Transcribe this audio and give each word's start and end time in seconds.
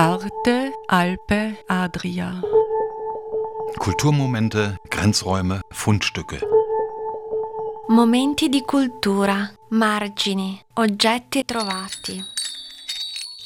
Arte, 0.00 0.72
Alpe, 0.88 1.58
Adria. 1.68 2.40
Kulturmomente, 3.78 4.78
Grenzräume, 4.88 5.60
Fundstücke. 5.70 6.38
Momenti 7.88 8.48
di 8.48 8.62
cultura, 8.62 9.50
margini, 9.68 10.58
oggetti 10.76 11.44
trovati. 11.44 12.18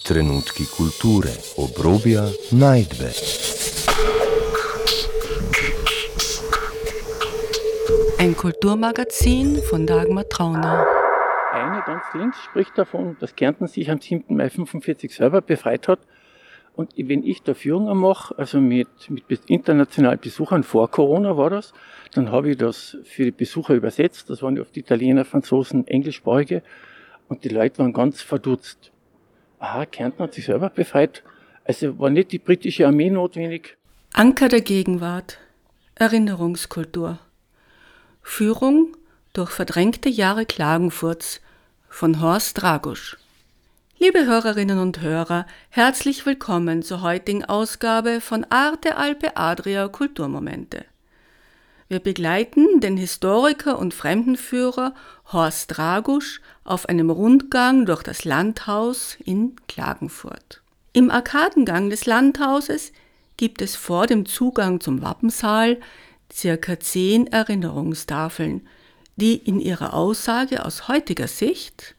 Trenutki 0.04 0.64
kulture, 0.68 1.36
obrobja, 1.56 2.22
najdbe. 2.52 3.10
Ein 8.18 8.36
Kulturmagazin 8.36 9.60
von 9.60 9.86
Dagmar 9.86 10.28
Trauner. 10.28 10.86
Eine 11.52 11.82
ganz 11.84 12.04
links 12.14 12.38
spricht 12.44 12.78
davon, 12.78 13.16
dass 13.18 13.34
Kärnten 13.34 13.66
sich 13.66 13.90
am 13.90 14.00
7. 14.00 14.36
Mai 14.36 14.50
45 14.50 15.12
selber 15.12 15.40
befreit 15.40 15.88
hat. 15.88 15.98
Und 16.76 16.92
wenn 16.96 17.22
ich 17.22 17.42
da 17.42 17.54
Führungen 17.54 17.96
mache, 17.96 18.36
also 18.36 18.60
mit, 18.60 18.88
mit 19.08 19.44
internationalen 19.46 20.18
Besuchern 20.18 20.64
vor 20.64 20.90
Corona 20.90 21.36
war 21.36 21.50
das, 21.50 21.72
dann 22.12 22.32
habe 22.32 22.50
ich 22.50 22.56
das 22.56 22.96
für 23.04 23.24
die 23.24 23.30
Besucher 23.30 23.74
übersetzt. 23.74 24.28
Das 24.28 24.42
waren 24.42 24.58
oft 24.58 24.76
Italiener, 24.76 25.24
Franzosen, 25.24 25.86
Englischsprachige. 25.86 26.62
Und 27.28 27.44
die 27.44 27.48
Leute 27.48 27.78
waren 27.78 27.92
ganz 27.92 28.22
verdutzt. 28.22 28.90
Aha, 29.60 29.86
Kärnten 29.86 30.22
hat 30.24 30.34
sich 30.34 30.46
selber 30.46 30.68
befreit. 30.68 31.22
Also 31.64 31.98
war 31.98 32.10
nicht 32.10 32.32
die 32.32 32.38
britische 32.38 32.86
Armee 32.86 33.08
notwendig. 33.08 33.76
Anker 34.12 34.48
der 34.48 34.60
Gegenwart. 34.60 35.38
Erinnerungskultur. 35.94 37.20
Führung 38.20 38.96
durch 39.32 39.50
verdrängte 39.50 40.08
Jahre 40.08 40.44
Klagenfurts 40.44 41.40
von 41.88 42.20
Horst 42.20 42.60
Dragusch. 42.60 43.16
Liebe 43.96 44.26
Hörerinnen 44.26 44.80
und 44.80 45.00
Hörer, 45.00 45.46
herzlich 45.70 46.26
willkommen 46.26 46.82
zur 46.82 47.00
heutigen 47.00 47.44
Ausgabe 47.44 48.20
von 48.20 48.44
Arte 48.50 48.96
Alpe 48.96 49.36
Adria 49.36 49.86
Kulturmomente. 49.86 50.84
Wir 51.88 52.00
begleiten 52.00 52.80
den 52.80 52.96
Historiker 52.96 53.78
und 53.78 53.94
Fremdenführer 53.94 54.94
Horst 55.32 55.76
Dragusch 55.76 56.40
auf 56.64 56.88
einem 56.88 57.08
Rundgang 57.08 57.86
durch 57.86 58.02
das 58.02 58.24
Landhaus 58.24 59.16
in 59.24 59.54
Klagenfurt. 59.68 60.60
Im 60.92 61.08
Arkadengang 61.08 61.88
des 61.88 62.04
Landhauses 62.04 62.92
gibt 63.36 63.62
es 63.62 63.76
vor 63.76 64.08
dem 64.08 64.26
Zugang 64.26 64.80
zum 64.80 65.02
Wappensaal 65.02 65.78
circa 66.32 66.80
zehn 66.80 67.28
Erinnerungstafeln, 67.28 68.66
die 69.14 69.36
in 69.36 69.60
ihrer 69.60 69.94
Aussage 69.94 70.64
aus 70.64 70.88
heutiger 70.88 71.28
Sicht 71.28 71.94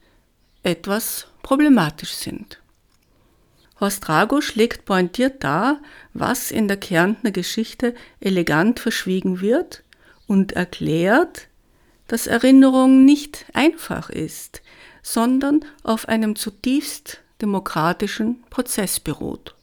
etwas 0.61 1.27
problematisch 1.45 2.13
sind. 2.13 2.59
Horst 3.79 4.07
Dragusch 4.07 4.55
legt 4.55 4.85
pointiert 4.85 5.43
dar, 5.43 5.79
was 6.11 6.49
in 6.49 6.67
der 6.67 6.77
Kärntner 6.77 7.29
Geschichte 7.29 7.93
elegant 8.19 8.79
verschwiegen 8.79 9.41
wird 9.41 9.83
und 10.25 10.53
erklärt, 10.53 11.47
dass 12.07 12.25
Erinnerung 12.25 13.05
nicht 13.05 13.45
einfach 13.53 14.09
ist, 14.09 14.63
sondern 15.03 15.63
auf 15.83 16.07
einem 16.09 16.35
zutiefst 16.35 17.21
demokratischen 17.43 18.43
Prozess 18.49 18.99
beruht. 18.99 19.53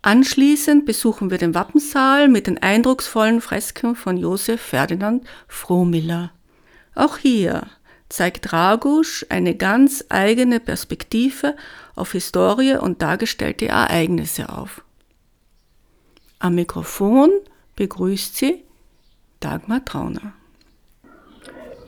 Anschließend 0.00 0.86
besuchen 0.86 1.30
wir 1.30 1.36
den 1.36 1.54
Wappensaal 1.54 2.28
mit 2.28 2.46
den 2.46 2.56
eindrucksvollen 2.62 3.42
Fresken 3.42 3.94
von 3.94 4.16
Josef 4.16 4.62
Ferdinand 4.62 5.26
Frohmiller. 5.48 6.32
Auch 6.94 7.18
hier 7.18 7.66
zeigt 8.14 8.52
Dragusch 8.52 9.26
eine 9.28 9.56
ganz 9.56 10.04
eigene 10.08 10.60
Perspektive 10.60 11.56
auf 11.96 12.12
Historie 12.12 12.76
und 12.76 13.02
dargestellte 13.02 13.66
Ereignisse 13.66 14.50
auf. 14.50 14.84
Am 16.38 16.54
Mikrofon 16.54 17.30
begrüßt 17.74 18.36
sie 18.36 18.62
Dagmar 19.40 19.84
Trauner. 19.84 20.32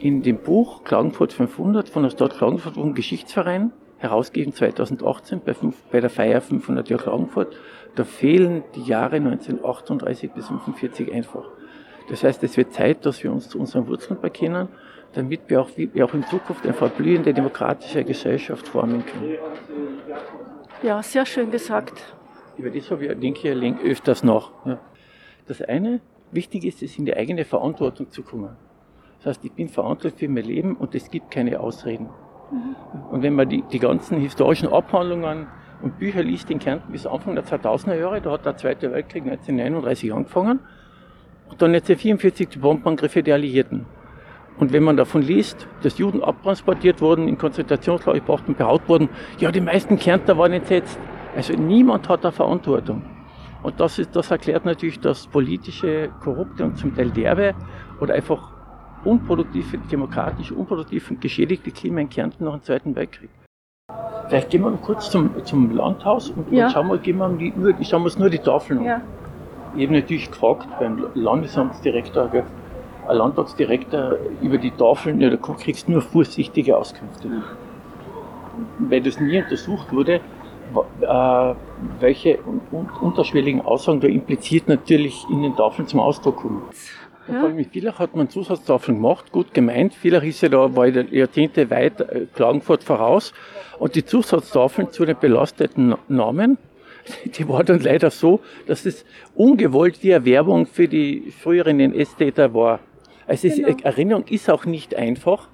In 0.00 0.22
dem 0.22 0.38
Buch 0.38 0.82
Klagenfurt 0.82 1.32
500 1.32 1.88
von 1.88 2.03
der 2.03 2.10
Stadt 2.10 2.36
Klagenfurt 2.36 2.76
und 2.76 2.94
Geschichtsverein, 2.94 3.70
herausgegeben 3.98 4.53
2018 4.53 5.41
bei, 5.44 5.54
bei 5.92 6.00
der 6.00 6.10
Feier 6.10 6.41
500 6.41 6.88
Jahre 6.91 7.04
Klagenfurt, 7.04 7.56
da 7.94 8.03
fehlen 8.04 8.65
die 8.75 8.82
Jahre 8.82 9.16
1938 9.16 10.32
bis 10.32 10.50
1945 10.50 11.12
einfach. 11.12 11.44
Das 12.10 12.25
heißt, 12.25 12.42
es 12.42 12.56
wird 12.56 12.72
Zeit, 12.72 13.06
dass 13.06 13.22
wir 13.22 13.32
uns 13.32 13.48
zu 13.48 13.59
unseren 13.59 13.86
Wurzeln 13.86 14.20
bekennen, 14.20 14.69
damit 15.14 15.48
wir 15.48 15.62
auch, 15.62 15.70
wir 15.76 16.04
auch 16.04 16.14
in 16.14 16.24
Zukunft 16.24 16.64
eine 16.64 16.74
verblühende 16.74 17.32
demokratische 17.32 18.04
Gesellschaft 18.04 18.68
formen 18.68 19.04
können. 19.04 19.36
Ja, 20.82 21.02
sehr 21.02 21.24
schön 21.24 21.50
gesagt. 21.50 22.14
Über 22.58 22.70
das 22.70 22.90
habe 22.90 23.06
ich, 23.06 23.18
denke 23.18 23.52
ich, 23.52 23.80
öfters 23.80 24.22
nach. 24.22 24.50
Ja. 24.64 24.78
Das 25.46 25.62
eine, 25.62 26.00
wichtig 26.32 26.64
ist 26.64 26.82
es, 26.82 26.98
in 26.98 27.06
die 27.06 27.16
eigene 27.16 27.44
Verantwortung 27.44 28.10
zu 28.10 28.22
kommen. 28.22 28.56
Das 29.18 29.26
heißt, 29.26 29.44
ich 29.44 29.52
bin 29.52 29.68
verantwortlich 29.68 30.28
für 30.28 30.28
mein 30.28 30.44
Leben 30.44 30.76
und 30.76 30.94
es 30.94 31.10
gibt 31.10 31.30
keine 31.30 31.60
Ausreden. 31.60 32.08
Mhm. 32.50 32.76
Und 33.10 33.22
wenn 33.22 33.34
man 33.34 33.48
die, 33.48 33.62
die 33.62 33.78
ganzen 33.78 34.18
historischen 34.18 34.68
Abhandlungen 34.68 35.46
und 35.82 35.98
Bücher 35.98 36.22
liest 36.22 36.50
in 36.50 36.58
Kärnten 36.58 36.92
bis 36.92 37.06
Anfang 37.06 37.34
der 37.34 37.44
2000er 37.44 37.94
Jahre. 37.94 38.20
Da 38.20 38.32
hat 38.32 38.46
der 38.46 38.56
Zweite 38.56 38.92
Weltkrieg 38.92 39.24
1939 39.24 40.12
angefangen 40.12 40.60
und 41.48 41.62
dann 41.62 41.70
1944 41.70 42.48
die 42.48 42.58
Bombenangriffe 42.58 43.22
der 43.22 43.34
Alliierten. 43.34 43.86
Und 44.58 44.72
wenn 44.72 44.82
man 44.82 44.96
davon 44.96 45.22
liest, 45.22 45.68
dass 45.82 45.98
Juden 45.98 46.22
abtransportiert 46.22 47.00
wurden, 47.00 47.28
in 47.28 47.36
Konzentrationslager 47.36 48.18
gebracht 48.18 48.44
und 48.48 48.56
behaut 48.56 48.88
wurden, 48.88 49.08
ja, 49.38 49.50
die 49.52 49.60
meisten 49.60 49.98
Kärntner 49.98 50.38
waren 50.38 50.52
entsetzt. 50.52 50.98
Also 51.36 51.52
niemand 51.52 52.08
hat 52.08 52.24
da 52.24 52.30
Verantwortung. 52.30 53.02
Und 53.62 53.80
das, 53.80 53.98
ist, 53.98 54.14
das 54.16 54.30
erklärt 54.30 54.64
natürlich 54.64 55.00
das 55.00 55.26
politische, 55.26 56.10
korrupte 56.22 56.64
und 56.64 56.78
zum 56.78 56.94
Teil 56.94 57.10
derbe 57.10 57.54
oder 58.00 58.14
einfach 58.14 58.52
unproduktive, 59.04 59.78
demokratisch 59.90 60.52
unproduktiv 60.52 61.10
und 61.10 61.20
geschädigte 61.20 61.70
Klima 61.70 62.00
in 62.00 62.08
Kärnten 62.08 62.44
nach 62.44 62.52
dem 62.52 62.62
Zweiten 62.62 62.94
Weltkrieg. 62.96 63.30
Vielleicht 64.28 64.50
gehen 64.50 64.62
wir 64.62 64.70
mal 64.70 64.78
kurz 64.78 65.10
zum, 65.10 65.30
zum 65.44 65.70
Landhaus 65.70 66.30
und, 66.30 66.50
ja. 66.50 66.66
und 66.66 66.72
schauen, 66.72 66.88
wir, 66.88 66.98
gehen 66.98 67.18
wir 67.18 67.28
die, 67.28 67.52
nur, 67.54 67.72
schauen 67.84 68.02
wir 68.02 68.06
uns 68.06 68.18
nur 68.18 68.30
die 68.30 68.38
Tafeln 68.38 68.80
an. 68.80 68.84
Ja. 68.84 69.00
Ich 69.76 69.84
habe 69.84 69.94
natürlich 69.94 70.30
gefragt 70.30 70.66
beim 70.80 71.06
Landesamtsdirektor, 71.14 72.32
ein 73.08 73.16
Landtagsdirektor 73.16 74.16
über 74.40 74.58
die 74.58 74.70
Tafeln, 74.70 75.20
ja, 75.20 75.30
da 75.30 75.36
kriegst 75.36 75.88
du 75.88 75.92
nur 75.92 76.02
vorsichtige 76.02 76.76
Auskünfte. 76.76 77.28
Weil 78.78 79.02
das 79.02 79.20
nie 79.20 79.38
untersucht 79.38 79.92
wurde, 79.92 80.20
äh, 81.00 81.54
welche 82.00 82.38
un 82.72 82.88
unterschwelligen 83.00 83.60
Aussagen 83.60 84.00
da 84.00 84.08
impliziert 84.08 84.68
natürlich 84.68 85.24
in 85.30 85.42
den 85.42 85.56
Tafeln 85.56 85.86
zum 85.86 86.00
Ausdruck 86.00 86.36
kommen. 86.36 86.62
Ja. 87.28 87.40
Vor 87.40 87.48
allem 87.48 87.58
in 87.58 87.64
Villach 87.64 87.98
hat 87.98 88.14
man 88.14 88.28
Zusatztafeln 88.28 88.98
gemacht, 88.98 89.32
gut 89.32 89.52
gemeint. 89.52 89.94
Villach 89.94 90.22
ist 90.22 90.42
ja 90.42 90.48
da, 90.48 90.76
war 90.76 90.86
ja 90.86 91.02
Jahrzehnte 91.02 91.70
weit 91.70 92.00
äh, 92.00 92.26
Klagenfurt 92.34 92.84
voraus. 92.84 93.32
Und 93.78 93.94
die 93.94 94.04
Zusatztafeln 94.04 94.90
zu 94.90 95.04
den 95.04 95.16
belasteten 95.18 95.96
Namen, 96.08 96.58
die 97.24 97.48
war 97.48 97.64
dann 97.64 97.80
leider 97.80 98.10
so, 98.10 98.40
dass 98.66 98.86
es 98.86 99.04
ungewollt 99.34 100.02
die 100.02 100.10
Erwerbung 100.10 100.66
für 100.66 100.88
die 100.88 101.32
früheren 101.32 101.80
NS-Täter 101.80 102.54
war. 102.54 102.80
Also 103.26 103.48
genau. 103.48 103.69
es, 103.69 103.82
Erinnerung 103.82 104.25
ist 104.28 104.50
auch 104.50 104.64
nicht 104.64 104.94
einfach 104.94 105.48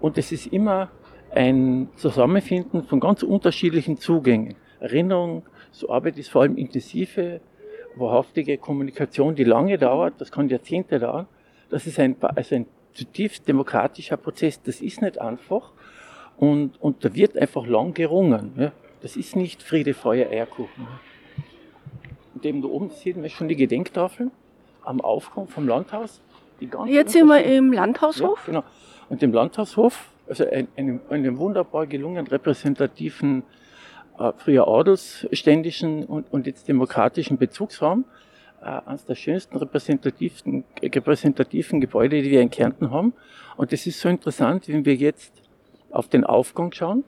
und 0.00 0.18
es 0.18 0.32
ist 0.32 0.46
immer 0.46 0.90
ein 1.30 1.88
Zusammenfinden 1.96 2.84
von 2.84 3.00
ganz 3.00 3.22
unterschiedlichen 3.22 3.98
Zugängen. 3.98 4.54
Erinnerung, 4.80 5.42
so 5.70 5.90
Arbeit 5.90 6.18
ist 6.18 6.30
vor 6.30 6.42
allem 6.42 6.56
intensive, 6.56 7.40
wahrhaftige 7.96 8.58
Kommunikation, 8.58 9.34
die 9.34 9.44
lange 9.44 9.76
dauert, 9.76 10.14
das 10.20 10.30
kann 10.30 10.48
Jahrzehnte 10.48 10.98
dauern. 10.98 11.26
Das 11.68 11.86
ist 11.86 11.98
ein, 11.98 12.16
also 12.20 12.54
ein 12.54 12.66
zutiefst 12.94 13.46
demokratischer 13.46 14.16
Prozess. 14.16 14.62
Das 14.62 14.80
ist 14.80 15.02
nicht 15.02 15.20
einfach 15.20 15.72
und, 16.38 16.80
und 16.80 17.04
da 17.04 17.14
wird 17.14 17.36
einfach 17.36 17.66
lang 17.66 17.94
gerungen. 17.94 18.52
Ja. 18.56 18.72
Das 19.02 19.16
ist 19.16 19.36
nicht 19.36 19.62
Friede, 19.62 19.94
Feuer, 19.94 20.30
Eierkuchen. 20.30 20.86
Und 22.34 22.46
eben 22.46 22.62
da 22.62 22.68
oben 22.68 22.90
sehen 22.90 23.22
wir 23.22 23.28
schon 23.28 23.48
die 23.48 23.56
Gedenktafeln 23.56 24.30
am 24.84 25.00
Aufgang 25.00 25.48
vom 25.48 25.68
Landhaus. 25.68 26.20
Jetzt 26.86 27.12
sind 27.12 27.26
wir 27.26 27.42
im 27.44 27.72
Landhaushof. 27.72 28.46
Ja, 28.46 28.52
genau. 28.52 28.64
Und 29.08 29.22
im 29.22 29.32
Landhaushof, 29.32 30.10
also 30.28 30.44
einem, 30.76 31.00
einem 31.08 31.38
wunderbar 31.38 31.86
gelungenen 31.86 32.26
repräsentativen 32.26 33.42
äh, 34.18 34.32
früher 34.36 34.66
adelsständischen 34.66 36.04
und, 36.04 36.32
und 36.32 36.46
jetzt 36.46 36.68
demokratischen 36.68 37.38
Bezugsraum. 37.38 38.04
Äh, 38.60 38.80
eines 38.86 39.04
der 39.04 39.14
schönsten 39.14 39.56
repräsentativen, 39.56 40.64
repräsentativen 40.82 41.80
Gebäude, 41.80 42.20
die 42.22 42.30
wir 42.30 42.40
in 42.40 42.50
Kärnten 42.50 42.90
haben. 42.90 43.12
Und 43.56 43.72
es 43.72 43.86
ist 43.86 44.00
so 44.00 44.08
interessant, 44.08 44.68
wenn 44.68 44.84
wir 44.84 44.96
jetzt 44.96 45.32
auf 45.90 46.08
den 46.08 46.24
Aufgang 46.24 46.72
schauen. 46.72 47.04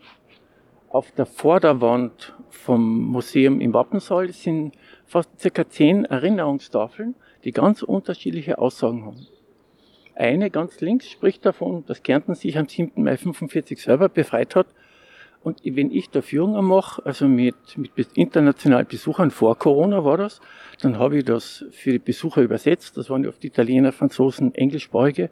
Auf 0.89 1.11
der 1.13 1.27
Vorderwand 1.27 2.35
vom 2.49 3.05
Museum 3.05 3.61
im 3.61 3.73
Wappensaal 3.75 4.33
sind 4.33 4.75
fast 5.07 5.39
circa 5.41 5.69
zehn 5.69 6.05
Erinnerungstafeln, 6.05 7.15
die 7.45 7.53
ganz 7.53 7.83
unterschiedliche 7.83 8.59
Aussagen 8.59 9.05
haben. 9.05 9.27
Eine 10.15 10.51
ganz 10.51 10.81
links 10.81 11.09
spricht 11.09 11.47
davon, 11.47 11.85
dass 11.87 12.03
Kärnten 12.03 12.35
sich 12.35 12.59
am 12.59 12.69
7. 12.69 13.03
Mai 13.03 13.17
45 13.17 13.81
selber 13.81 14.09
befreit 14.09 14.55
hat 14.55 14.67
Und 15.43 15.61
wenn 15.65 15.91
ich 15.91 16.11
da 16.11 16.21
Führungen 16.21 16.65
mache, 16.65 17.05
also 17.07 17.27
mit, 17.27 17.57
mit 17.77 18.09
internationalen 18.15 18.87
Besuchern 18.87 19.31
vor 19.31 19.59
Corona 19.59 20.05
war 20.05 20.19
das, 20.19 20.41
dann 20.83 20.99
habe 20.99 21.19
ich 21.19 21.25
das 21.25 21.65
für 21.71 21.93
die 21.93 21.99
Besucher 21.99 22.43
übersetzt. 22.43 22.97
Das 22.97 23.09
waren 23.09 23.27
oft 23.27 23.43
Italiener, 23.45 23.93
Franzosen, 23.93 24.55
Englischsprachige. 24.55 25.31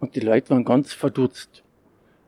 Und 0.00 0.16
die 0.16 0.20
Leute 0.20 0.50
waren 0.50 0.64
ganz 0.64 0.94
verdutzt. 0.94 1.62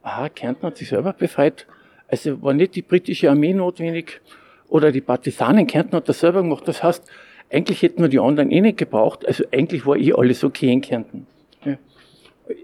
Aha, 0.02 0.28
Kärnten 0.28 0.66
hat 0.66 0.76
sich 0.76 0.88
selber 0.88 1.14
befreit. 1.14 1.66
Also 2.08 2.42
war 2.42 2.52
nicht 2.52 2.74
die 2.76 2.82
britische 2.82 3.30
Armee 3.30 3.54
notwendig 3.54 4.20
oder 4.68 4.92
die 4.92 5.00
Partisanen. 5.00 5.66
Kärnten 5.66 5.96
hat 5.96 6.08
das 6.08 6.20
selber 6.20 6.42
gemacht. 6.42 6.68
Das 6.68 6.82
heißt, 6.82 7.10
eigentlich 7.50 7.82
hätten 7.82 8.02
wir 8.02 8.08
die 8.08 8.18
anderen 8.18 8.50
eh 8.50 8.60
nicht 8.60 8.76
gebraucht. 8.76 9.26
Also 9.26 9.44
eigentlich 9.52 9.86
war 9.86 9.96
eh 9.96 10.12
alles 10.12 10.44
okay 10.44 10.70
in 10.70 10.82
Kärnten. 10.82 11.26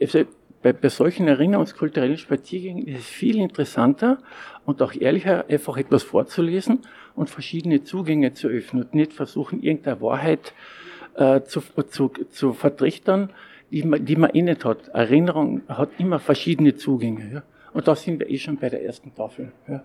Also 0.00 0.24
bei, 0.62 0.72
bei 0.72 0.88
solchen 0.88 1.26
erinnerungskulturellen 1.28 2.18
Spaziergängen 2.18 2.86
ist 2.86 3.00
es 3.00 3.06
viel 3.06 3.38
interessanter 3.38 4.18
und 4.64 4.80
auch 4.80 4.94
ehrlicher, 4.94 5.44
einfach 5.48 5.76
etwas 5.76 6.04
vorzulesen 6.04 6.80
und 7.16 7.28
verschiedene 7.28 7.82
Zugänge 7.82 8.32
zu 8.32 8.48
öffnen 8.48 8.84
und 8.84 8.94
nicht 8.94 9.12
versuchen, 9.12 9.62
irgendeine 9.62 10.00
Wahrheit 10.00 10.54
äh, 11.14 11.42
zu, 11.42 11.60
zu, 11.90 12.08
zu 12.30 12.52
vertrichtern, 12.52 13.30
die 13.70 13.82
man, 13.82 14.04
die 14.04 14.16
man 14.16 14.30
eh 14.30 14.42
nicht 14.42 14.64
hat. 14.64 14.88
Erinnerung 14.88 15.62
hat 15.68 15.90
immer 15.98 16.20
verschiedene 16.20 16.76
Zugänge. 16.76 17.32
Ja? 17.32 17.42
Und 17.72 17.88
da 17.88 17.96
sind 17.96 18.20
wir 18.20 18.30
eh 18.30 18.38
schon 18.38 18.56
bei 18.56 18.68
der 18.68 18.84
ersten 18.84 19.14
Tafel. 19.14 19.52
Ja? 19.66 19.82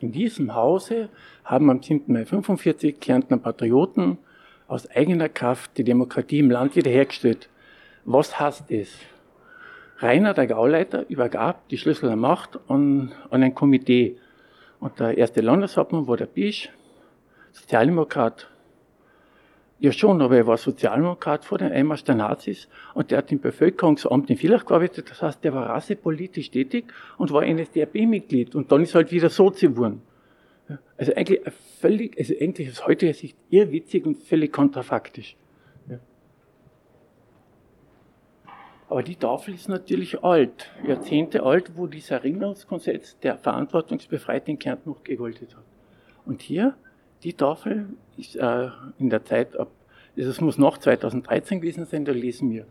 In 0.00 0.12
diesem 0.12 0.54
Hause 0.54 1.08
haben 1.44 1.70
am 1.70 1.82
7. 1.82 2.12
Mai 2.12 2.24
45 2.24 3.00
Kärntner 3.00 3.38
Patrioten 3.38 4.18
aus 4.70 4.88
eigener 4.88 5.28
Kraft 5.28 5.76
die 5.78 5.84
Demokratie 5.84 6.38
im 6.38 6.50
Land 6.50 6.76
wiederhergestellt. 6.76 7.48
Was 8.04 8.38
heißt 8.38 8.70
das? 8.70 8.88
Rainer, 9.98 10.32
der 10.32 10.46
Gauleiter, 10.46 11.04
übergab 11.08 11.68
die 11.70 11.76
Schlüssel 11.76 12.06
der 12.06 12.16
Macht 12.16 12.58
an, 12.68 13.10
an 13.30 13.42
ein 13.42 13.54
Komitee. 13.54 14.16
Und 14.78 15.00
der 15.00 15.18
erste 15.18 15.40
Landeshauptmann 15.40 16.06
war 16.06 16.16
der 16.16 16.26
Bisch, 16.26 16.70
Sozialdemokrat. 17.50 18.48
Ja 19.80 19.90
schon, 19.90 20.22
aber 20.22 20.36
er 20.36 20.46
war 20.46 20.56
Sozialdemokrat 20.56 21.44
vor 21.44 21.58
dem 21.58 21.72
Einmarsch 21.72 22.04
der 22.04 22.14
Nazis 22.14 22.68
und 22.94 23.10
der 23.10 23.18
hat 23.18 23.32
im 23.32 23.40
Bevölkerungsamt 23.40 24.30
in 24.30 24.36
Villach 24.36 24.64
gearbeitet. 24.64 25.10
Das 25.10 25.20
heißt, 25.20 25.42
der 25.42 25.52
war 25.52 25.68
rassepolitisch 25.68 26.48
tätig 26.52 26.84
und 27.18 27.32
war 27.32 27.44
NSDAP-Mitglied 27.44 28.54
und 28.54 28.70
dann 28.70 28.82
ist 28.82 28.94
halt 28.94 29.10
wieder 29.10 29.30
Sozi 29.30 29.66
geworden. 29.66 30.02
Also 30.96 31.14
eigentlich 31.14 31.40
völlig, 31.80 32.18
also 32.18 32.34
eigentlich 32.40 32.70
aus 32.70 32.86
heutiger 32.86 33.14
Sicht 33.14 33.36
irrwitzig 33.50 34.06
und 34.06 34.16
völlig 34.16 34.52
kontrafaktisch. 34.52 35.36
Aber 38.90 39.04
die 39.04 39.14
Tafel 39.14 39.54
ist 39.54 39.68
natürlich 39.68 40.24
alt, 40.24 40.68
Jahrzehnte 40.84 41.44
alt, 41.44 41.76
wo 41.76 41.86
dieses 41.86 42.10
Erinnerungskonzept 42.10 43.22
der 43.22 43.38
Verantwortungsbefreiten 43.38 44.54
in 44.54 44.58
Kärnten 44.58 44.90
noch 44.90 45.04
gegolten 45.04 45.46
hat. 45.46 45.62
Und 46.26 46.42
hier, 46.42 46.74
die 47.22 47.34
Tafel 47.34 47.90
ist 48.16 48.34
äh, 48.34 48.68
in 48.98 49.08
der 49.08 49.24
Zeit 49.24 49.56
ab, 49.56 49.70
das 50.16 50.40
muss 50.40 50.58
nach 50.58 50.76
2013 50.76 51.60
gewesen 51.60 51.86
sein, 51.86 52.04
da 52.04 52.10
lesen 52.10 52.50
wir. 52.50 52.66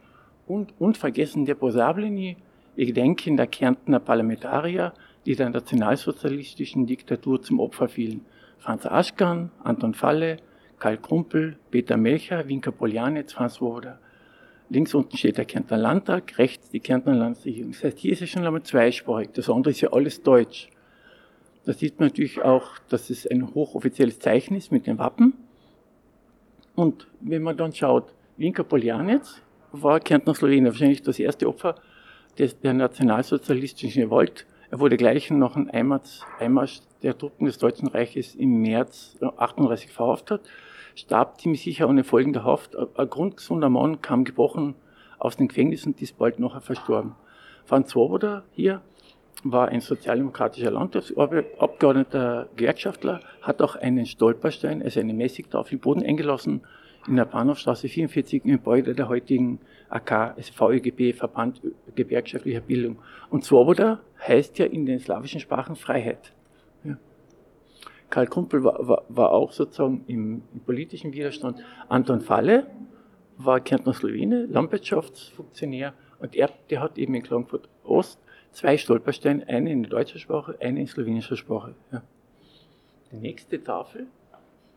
Und 0.45 0.73
unvergessen 0.77 1.45
der 1.45 1.55
Posablini, 1.55 2.35
Gedenken 2.75 3.37
der 3.37 3.47
Kärntner 3.47 3.99
Parlamentarier, 3.99 4.93
die 5.25 5.35
der 5.35 5.49
nationalsozialistischen 5.49 6.85
Diktatur 6.85 7.41
zum 7.41 7.59
Opfer 7.59 7.87
fielen. 7.87 8.25
Franz 8.59 8.85
Aschkan, 8.85 9.51
Anton 9.63 9.93
Falle, 9.93 10.37
Karl 10.79 10.97
Krumpel, 10.97 11.57
Peter 11.71 11.97
Melcher, 11.97 12.47
Winker 12.47 12.71
Poljanitz, 12.71 13.33
Franz 13.33 13.55
Swoboda. 13.55 13.99
Links 14.69 14.93
unten 14.93 15.17
steht 15.17 15.37
der 15.37 15.45
Kärntner 15.45 15.77
Landtag, 15.77 16.37
rechts 16.37 16.69
die 16.69 16.79
Kärntner 16.79 17.15
Landesregierung. 17.15 17.71
Das 17.71 17.83
heißt, 17.83 17.97
hier 17.97 18.13
ist 18.13 18.21
es 18.21 18.29
schon 18.29 18.45
einmal 18.45 18.63
zweisprachig. 18.63 19.29
Das 19.33 19.49
andere 19.49 19.71
ist 19.71 19.81
ja 19.81 19.91
alles 19.91 20.21
Deutsch. 20.21 20.69
Da 21.65 21.73
sieht 21.73 21.99
man 21.99 22.09
natürlich 22.09 22.41
auch, 22.41 22.77
dass 22.87 23.09
es 23.09 23.27
ein 23.27 23.53
hochoffizielles 23.53 24.19
Zeichen 24.19 24.55
ist 24.55 24.71
mit 24.71 24.87
dem 24.87 24.99
Wappen. 24.99 25.33
Und 26.75 27.07
wenn 27.19 27.41
man 27.41 27.57
dann 27.57 27.73
schaut, 27.73 28.13
Winker 28.37 28.63
Poljanec 28.63 29.23
war 29.71 29.99
Kärntner 29.99 30.33
Slowenien, 30.33 30.65
wahrscheinlich 30.65 31.01
das 31.01 31.19
erste 31.19 31.47
Opfer 31.47 31.75
des, 32.37 32.59
der 32.59 32.73
nationalsozialistischen 32.73 34.03
Revolt. 34.03 34.45
Er 34.71 34.79
wurde 34.79 34.97
gleich 34.97 35.29
nach 35.31 35.53
dem 35.53 35.69
Einmarsch, 35.71 36.81
der 37.01 37.17
Truppen 37.17 37.45
des 37.45 37.57
Deutschen 37.57 37.87
Reiches 37.87 38.35
im 38.35 38.61
März 38.61 39.17
38 39.37 39.91
verhaftet 39.91 40.41
starb 40.99 41.39
ziemlich 41.39 41.63
sicher 41.63 41.87
ohne 41.87 42.03
folgende 42.03 42.43
Haft. 42.43 42.75
Ein 42.77 43.09
grundgesunder 43.09 43.69
Mann 43.69 44.01
kam 44.01 44.25
gebrochen 44.25 44.75
aus 45.17 45.37
dem 45.37 45.47
Gefängnis 45.47 45.85
und 45.85 46.01
ist 46.01 46.17
bald 46.17 46.39
nachher 46.39 46.61
verstorben. 46.61 47.15
Franz 47.65 47.91
Swoboda 47.91 48.43
hier 48.51 48.81
war 49.43 49.69
ein 49.69 49.79
sozialdemokratischer 49.79 50.71
Landtagsabgeordneter 50.71 52.49
Gewerkschaftler, 52.55 53.21
hat 53.41 53.61
auch 53.61 53.75
einen 53.75 54.05
Stolperstein, 54.05 54.83
also 54.83 54.99
eine 54.99 55.13
Mäßigtafel 55.13 55.75
im 55.75 55.79
Boden 55.79 56.03
eingelassen 56.03 56.61
in 57.09 57.15
der 57.15 57.25
Bahnhofstraße 57.25 57.87
44 57.87 58.45
im 58.45 58.51
Gebäude 58.51 58.93
der 58.93 59.09
heutigen 59.09 59.59
AK, 59.89 60.35
also 60.37 60.53
VEGB, 60.53 61.13
Verband 61.13 61.61
Gewerkschaftlicher 61.95 62.61
Bildung. 62.61 62.99
Und 63.29 63.43
Swoboda 63.43 63.99
heißt 64.25 64.59
ja 64.59 64.65
in 64.65 64.85
den 64.85 64.99
slawischen 64.99 65.39
Sprachen 65.39 65.75
Freiheit. 65.75 66.33
Karl 68.09 68.27
Kumpel 68.27 68.63
war, 68.63 68.87
war, 68.87 69.03
war 69.07 69.31
auch 69.31 69.51
sozusagen 69.51 70.03
im, 70.07 70.41
im, 70.53 70.61
politischen 70.61 71.13
Widerstand. 71.13 71.63
Anton 71.89 72.21
Falle 72.21 72.67
war 73.37 73.59
Kärntner 73.59 73.93
Slowene, 73.93 74.45
Landwirtschaftsfunktionär 74.45 75.93
und 76.19 76.35
er, 76.35 76.49
der 76.69 76.81
hat 76.81 76.97
eben 76.97 77.13
in 77.13 77.23
Klagenfurt 77.23 77.69
Ost 77.83 78.19
zwei 78.51 78.77
Stolpersteine, 78.77 79.47
eine 79.47 79.71
in 79.71 79.83
deutscher 79.83 80.19
Sprache, 80.19 80.57
eine 80.59 80.81
in 80.81 80.87
slowenischer 80.87 81.37
Sprache. 81.37 81.75
Ja. 81.91 82.01
Die 83.11 83.17
nächste 83.17 83.63
Tafel 83.63 84.07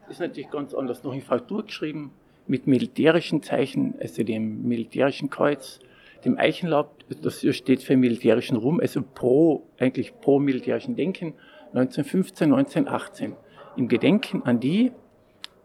ist 0.08 0.20
natürlich 0.20 0.50
ganz 0.50 0.74
anders, 0.74 1.02
noch 1.02 1.14
in 1.14 1.22
Fraktur 1.22 1.64
geschrieben, 1.64 2.12
mit 2.46 2.66
militärischen 2.66 3.42
Zeichen, 3.42 3.94
also 4.00 4.22
dem 4.22 4.66
militärischen 4.66 5.30
Kreuz, 5.30 5.80
dem 6.24 6.38
Eichenlaub, 6.38 6.94
das 7.22 7.44
steht 7.54 7.82
für 7.82 7.96
militärischen 7.96 8.56
Ruhm, 8.56 8.80
also 8.80 9.02
pro, 9.02 9.64
eigentlich 9.78 10.18
pro 10.20 10.38
militärischen 10.38 10.96
Denken 10.96 11.34
1915, 11.74 12.52
1918 12.52 13.32
im 13.76 13.88
Gedenken 13.88 14.42
an 14.42 14.60
die 14.60 14.92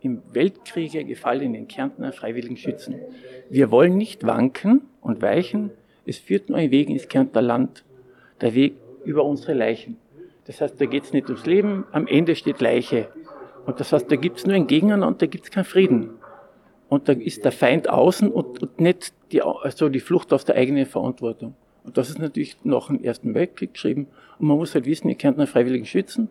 im 0.01 0.21
Weltkriege 0.31 1.03
gefallenen 1.03 1.67
Kärntner 1.67 2.13
Freiwilligen 2.13 2.57
Schützen. 2.57 2.95
Wir 3.49 3.71
wollen 3.71 3.97
nicht 3.97 4.25
wanken 4.25 4.83
und 5.01 5.21
weichen, 5.21 5.71
es 6.05 6.17
führt 6.17 6.49
nur 6.49 6.57
ein 6.57 6.71
Weg 6.71 6.89
ins 6.89 7.07
Kärntner 7.07 7.41
Land, 7.41 7.83
der 8.39 8.53
Weg 8.53 8.75
über 9.03 9.25
unsere 9.25 9.53
Leichen. 9.53 9.97
Das 10.45 10.61
heißt, 10.61 10.79
da 10.79 10.85
geht 10.85 11.03
es 11.03 11.13
nicht 11.13 11.27
ums 11.27 11.45
Leben, 11.45 11.85
am 11.91 12.07
Ende 12.07 12.35
steht 12.35 12.61
Leiche. 12.61 13.09
Und 13.65 13.79
das 13.81 13.91
heißt, 13.91 14.09
da 14.09 14.15
gibt 14.15 14.37
es 14.37 14.45
nur 14.45 14.55
ein 14.55 14.67
Gegeneinander, 14.67 15.19
da 15.19 15.25
gibt 15.25 15.43
es 15.45 15.51
keinen 15.51 15.65
Frieden. 15.65 16.11
Und 16.89 17.09
da 17.09 17.13
ist 17.13 17.43
der 17.43 17.51
Feind 17.51 17.89
außen 17.89 18.31
und, 18.31 18.61
und 18.61 18.79
nicht 18.79 19.13
die, 19.31 19.41
also 19.41 19.89
die 19.89 19.99
Flucht 19.99 20.31
aus 20.31 20.45
der 20.45 20.55
eigenen 20.55 20.85
Verantwortung. 20.85 21.55
Und 21.83 21.97
das 21.97 22.09
ist 22.09 22.19
natürlich 22.19 22.57
nach 22.63 22.87
dem 22.87 23.03
Ersten 23.03 23.33
Weltkrieg 23.33 23.73
geschrieben. 23.73 24.07
Und 24.39 24.47
man 24.47 24.57
muss 24.57 24.73
halt 24.75 24.85
wissen, 24.85 25.09
ihr 25.09 25.15
kennt 25.15 25.37
einen 25.37 25.47
Freiwilligen 25.47 25.85
Schützen. 25.85 26.29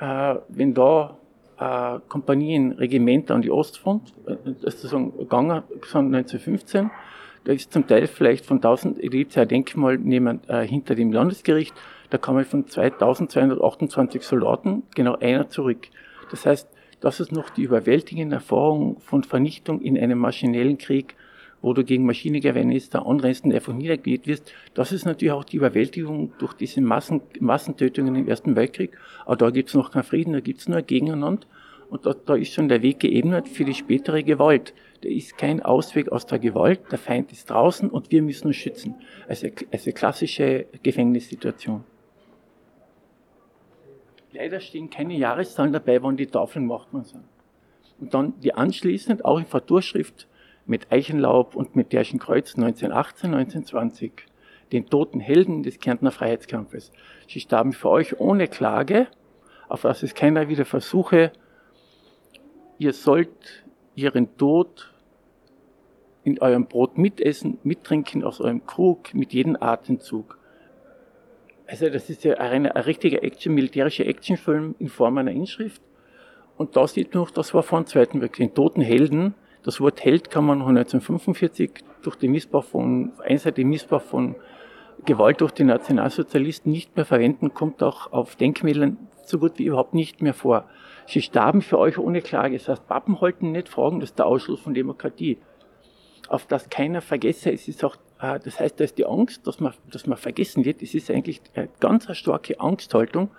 Äh, 0.00 0.36
wenn 0.48 0.74
da 0.74 1.16
äh, 1.58 1.98
Kompanien, 2.08 2.72
Regimenter 2.72 3.34
an 3.34 3.42
die 3.42 3.50
Ostfront, 3.50 4.12
äh, 4.26 4.36
sozusagen 4.60 5.16
gegangen, 5.16 5.62
1915, 5.72 6.90
da 7.44 7.52
ist 7.52 7.72
zum 7.72 7.86
Teil 7.86 8.06
vielleicht 8.06 8.46
von 8.46 8.56
1000, 8.56 8.98
da 8.98 9.08
gibt 9.08 9.36
ein 9.36 9.48
Denkmal 9.48 9.98
neben, 9.98 10.40
äh, 10.48 10.66
hinter 10.66 10.94
dem 10.94 11.12
Landesgericht, 11.12 11.74
da 12.10 12.18
kamen 12.18 12.44
von 12.44 12.66
2228 12.66 14.22
Soldaten 14.22 14.84
genau 14.94 15.16
einer 15.16 15.48
zurück. 15.50 15.88
Das 16.30 16.46
heißt, 16.46 16.68
das 17.04 17.20
ist 17.20 17.32
noch 17.32 17.50
die 17.50 17.64
überwältigende 17.64 18.36
Erfahrung 18.36 18.98
von 19.00 19.24
Vernichtung 19.24 19.82
in 19.82 19.98
einem 19.98 20.18
maschinellen 20.18 20.78
Krieg, 20.78 21.16
wo 21.60 21.74
du 21.74 21.84
gegen 21.84 22.06
Maschinengewehrnester 22.06 23.04
anrennst 23.04 23.44
und 23.44 23.52
einfach 23.52 23.74
niedergeht 23.74 24.26
wirst. 24.26 24.50
Das 24.72 24.90
ist 24.90 25.04
natürlich 25.04 25.32
auch 25.32 25.44
die 25.44 25.58
Überwältigung 25.58 26.32
durch 26.38 26.54
diese 26.54 26.80
Massen, 26.80 27.20
Massentötungen 27.40 28.14
im 28.16 28.26
Ersten 28.26 28.56
Weltkrieg. 28.56 28.96
Aber 29.26 29.36
da 29.36 29.50
gibt 29.50 29.68
es 29.68 29.74
noch 29.74 29.90
keinen 29.90 30.04
Frieden, 30.04 30.32
da 30.32 30.40
gibt 30.40 30.60
es 30.60 30.68
nur 30.68 30.80
Gegeneinander. 30.80 31.46
Und 31.90 32.06
da, 32.06 32.14
da 32.14 32.36
ist 32.36 32.54
schon 32.54 32.70
der 32.70 32.80
Weg 32.80 33.00
geebnet 33.00 33.48
für 33.48 33.66
die 33.66 33.74
spätere 33.74 34.22
Gewalt. 34.22 34.72
Da 35.02 35.10
ist 35.10 35.36
kein 35.36 35.60
Ausweg 35.60 36.10
aus 36.10 36.24
der 36.24 36.38
Gewalt, 36.38 36.80
der 36.90 36.98
Feind 36.98 37.32
ist 37.32 37.50
draußen 37.50 37.90
und 37.90 38.12
wir 38.12 38.22
müssen 38.22 38.46
uns 38.46 38.56
schützen. 38.56 38.94
Also, 39.28 39.48
also 39.70 39.92
klassische 39.92 40.64
Gefängnissituation. 40.82 41.84
Leider 44.36 44.58
stehen 44.58 44.90
keine 44.90 45.14
Jahreszahlen 45.14 45.72
dabei, 45.72 46.02
wann 46.02 46.16
die 46.16 46.26
Tafeln 46.26 46.66
macht 46.66 46.92
man 46.92 47.04
so. 47.04 47.20
Und 48.00 48.14
dann 48.14 48.40
die 48.40 48.52
anschließend, 48.52 49.24
auch 49.24 49.38
in 49.38 49.46
Verturschrift, 49.46 50.26
mit 50.66 50.90
Eichenlaub 50.90 51.54
und 51.54 51.76
mit 51.76 51.92
Derschenkreuz 51.92 52.56
1918, 52.56 53.32
1920, 53.32 54.12
den 54.72 54.86
toten 54.86 55.20
Helden 55.20 55.62
des 55.62 55.78
Kärntner 55.78 56.10
Freiheitskampfes. 56.10 56.90
Sie 57.28 57.38
starben 57.38 57.72
für 57.72 57.90
euch 57.90 58.18
ohne 58.18 58.48
Klage, 58.48 59.06
auf 59.68 59.82
dass 59.82 60.02
es 60.02 60.14
keiner 60.14 60.48
wieder 60.48 60.64
versuche, 60.64 61.30
ihr 62.78 62.92
sollt 62.92 63.64
ihren 63.94 64.36
Tod 64.36 64.92
in 66.24 66.40
eurem 66.40 66.66
Brot 66.66 66.98
mitessen, 66.98 67.58
mittrinken 67.62 68.24
aus 68.24 68.40
eurem 68.40 68.66
Krug, 68.66 69.14
mit 69.14 69.32
jedem 69.32 69.56
Atemzug. 69.60 70.38
Also 71.66 71.88
das 71.88 72.10
ist 72.10 72.24
ja 72.24 72.34
ein, 72.34 72.66
ein 72.66 72.82
richtiger 72.82 73.22
Action, 73.22 73.54
militärischer 73.54 74.06
Actionfilm 74.06 74.74
in 74.78 74.88
Form 74.88 75.18
einer 75.18 75.30
Inschrift. 75.30 75.82
Und 76.56 76.76
da 76.76 76.86
sieht 76.86 77.14
man 77.14 77.24
noch, 77.24 77.30
das 77.30 77.54
war 77.54 77.62
vor 77.62 77.80
dem 77.80 77.86
Zweiten 77.86 78.20
Weltkrieg, 78.20 78.54
toten 78.54 78.80
Helden. 78.80 79.34
Das 79.62 79.80
Wort 79.80 80.04
Held 80.04 80.30
kann 80.30 80.44
man 80.44 80.60
1945 80.60 81.70
durch 82.02 82.16
den 82.16 82.32
Missbrauch 82.32 82.64
von, 82.64 83.12
einseitigen 83.24 83.70
Missbrauch 83.70 84.02
von 84.02 84.36
Gewalt 85.04 85.40
durch 85.40 85.52
die 85.52 85.64
Nationalsozialisten 85.64 86.70
nicht 86.70 86.96
mehr 86.96 87.04
verwenden, 87.04 87.52
kommt 87.52 87.82
auch 87.82 88.12
auf 88.12 88.36
Denkmälern 88.36 88.96
so 89.24 89.38
gut 89.38 89.58
wie 89.58 89.64
überhaupt 89.64 89.94
nicht 89.94 90.22
mehr 90.22 90.34
vor. 90.34 90.68
Sie 91.06 91.22
starben 91.22 91.62
für 91.62 91.78
euch 91.78 91.98
ohne 91.98 92.22
Klage. 92.22 92.56
Das 92.56 92.68
heißt, 92.68 92.86
Pappenholten 92.86 93.52
nicht 93.52 93.68
fragen, 93.68 94.00
das 94.00 94.10
ist 94.10 94.18
der 94.18 94.26
Ausschluss 94.26 94.60
von 94.60 94.74
Demokratie. 94.74 95.38
Auf 96.28 96.46
das 96.46 96.70
keiner 96.70 97.00
vergesse, 97.00 97.50
es 97.52 97.68
ist 97.68 97.84
auch, 97.84 97.96
das 98.38 98.60
heißt, 98.60 98.78
da 98.78 98.84
ist 98.84 98.98
die 98.98 99.06
Angst, 99.06 99.46
dass 99.46 99.60
man, 99.60 99.74
dass 99.90 100.06
man 100.06 100.18
vergessen 100.18 100.64
wird. 100.64 100.82
Es 100.82 100.94
ist 100.94 101.10
eigentlich 101.10 101.40
eine 101.54 101.68
ganz 101.80 102.06
starke 102.16 102.60
Angsthaltung. 102.60 103.30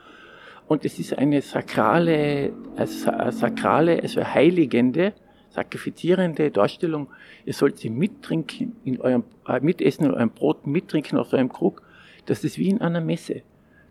Und 0.67 0.83
es 0.83 0.97
ist 0.99 1.17
eine 1.17 1.41
sakrale, 1.41 2.51
eine 2.75 3.31
sakrale, 3.31 4.01
also 4.01 4.23
heiligende, 4.23 5.13
sakrifizierende 5.49 6.51
Darstellung. 6.51 7.07
Ihr 7.45 7.53
sollt 7.53 7.77
sie 7.77 7.89
mittrinken 7.89 8.75
in 8.83 8.99
eurem, 8.99 9.23
äh, 9.47 9.59
mitessen 9.59 10.05
in 10.05 10.11
eurem 10.11 10.31
Brot, 10.31 10.65
mittrinken 10.65 11.19
aus 11.19 11.33
eurem 11.33 11.49
Krug. 11.49 11.81
Das 12.25 12.43
ist 12.43 12.57
wie 12.57 12.69
in 12.69 12.81
einer 12.81 13.01
Messe. 13.01 13.43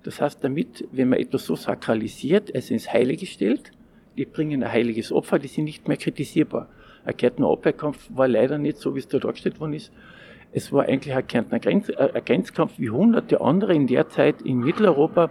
Das 0.03 0.21
heißt, 0.21 0.43
damit, 0.43 0.87
wenn 0.93 1.09
man 1.09 1.19
etwas 1.19 1.47
so 1.47 1.57
sakralisiert, 1.57 2.55
es 2.55 2.71
ins 2.71 2.93
Heilige 2.93 3.27
stellt, 3.27 3.71
die 4.17 4.27
bringen 4.27 4.63
ein 4.63 4.71
heiliges 4.71 5.13
Opfer, 5.13 5.39
die 5.39 5.49
sind 5.49 5.65
nicht 5.65 5.89
mehr 5.89 5.97
kritisierbar. 5.97 6.69
Ein 7.05 7.17
Kärntner 7.17 7.49
Abwehrkampf 7.49 8.09
war 8.11 8.29
leider 8.29 8.59
nicht 8.59 8.79
so, 8.79 8.95
wie 8.95 8.99
es 8.99 9.09
da 9.09 9.19
dargestellt 9.19 9.61
worden 9.61 9.75
ist. 9.75 9.93
Es 10.57 10.73
war 10.73 10.85
eigentlich 10.85 11.13
ein 11.13 11.27
Kärntner 11.27 11.59
Grenz, 11.59 11.89
äh, 11.89 12.11
ein 12.15 12.25
Grenzkampf 12.25 12.79
wie 12.79 12.89
hunderte 12.89 13.41
andere 13.41 13.75
in 13.75 13.89
der 13.89 14.09
Zeit 14.09 14.41
in 14.43 14.59
Mitteleuropa. 14.59 15.31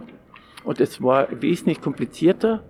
Und 0.64 0.80
es 0.80 1.02
war 1.02 1.28
wesentlich 1.40 1.80
komplizierter, 1.80 2.62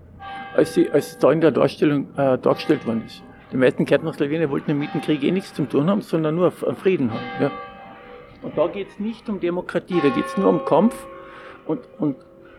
als, 0.54 0.74
sie, 0.74 0.88
als 0.88 1.18
da 1.18 1.32
in 1.32 1.40
der 1.40 1.50
Darstellung 1.50 2.08
äh, 2.16 2.38
dargestellt 2.38 2.86
worden 2.86 3.02
ist. 3.06 3.24
Die 3.50 3.56
meisten 3.56 3.84
Kärntner 3.84 4.12
Slawenen 4.12 4.50
wollten 4.50 4.78
mit 4.78 4.94
dem 4.94 5.00
Krieg 5.00 5.24
eh 5.24 5.32
nichts 5.32 5.52
zu 5.52 5.64
tun 5.64 5.90
haben, 5.90 6.00
sondern 6.00 6.36
nur 6.36 6.52
Frieden 6.52 7.12
haben. 7.12 7.24
Ja. 7.40 7.50
Und 8.42 8.56
da 8.56 8.68
geht 8.68 8.88
es 8.88 9.00
nicht 9.00 9.28
um 9.28 9.40
Demokratie, 9.40 10.00
da 10.00 10.10
geht 10.10 10.26
es 10.26 10.36
nur 10.36 10.48
um 10.48 10.64
Kampf 10.64 10.94
und, 11.66 11.80
und, 11.98 12.16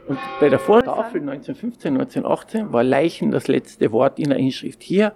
und 0.07 0.19
bei 0.41 0.49
der 0.49 0.59
Vortafel 0.59 1.21
1915, 1.21 1.93
1918 1.93 2.73
war 2.73 2.83
Leichen 2.83 3.31
das 3.31 3.47
letzte 3.47 3.91
Wort 3.93 4.19
in 4.19 4.29
der 4.29 4.39
Inschrift. 4.39 4.83
Hier 4.83 5.13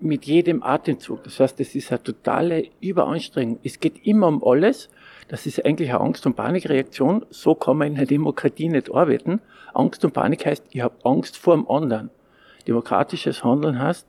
mit 0.00 0.24
jedem 0.24 0.62
Atemzug. 0.62 1.24
Das 1.24 1.40
heißt, 1.40 1.60
es 1.60 1.74
ist 1.74 1.90
eine 1.90 2.02
totale 2.02 2.68
Überanstrengung. 2.80 3.58
Es 3.62 3.80
geht 3.80 4.06
immer 4.06 4.28
um 4.28 4.44
alles. 4.44 4.88
Das 5.28 5.46
ist 5.46 5.64
eigentlich 5.64 5.90
eine 5.90 6.00
Angst- 6.00 6.26
und 6.26 6.36
Panikreaktion. 6.36 7.26
So 7.30 7.54
kann 7.54 7.78
man 7.78 7.88
in 7.88 7.94
der 7.96 8.06
Demokratie 8.06 8.68
nicht 8.68 8.92
arbeiten. 8.92 9.40
Angst 9.74 10.04
und 10.04 10.12
Panik 10.12 10.46
heißt, 10.46 10.64
ich 10.70 10.80
habe 10.80 10.94
Angst 11.04 11.36
vor 11.36 11.54
dem 11.54 11.68
anderen. 11.68 12.10
Demokratisches 12.66 13.44
Handeln 13.44 13.78
heißt, 13.78 14.06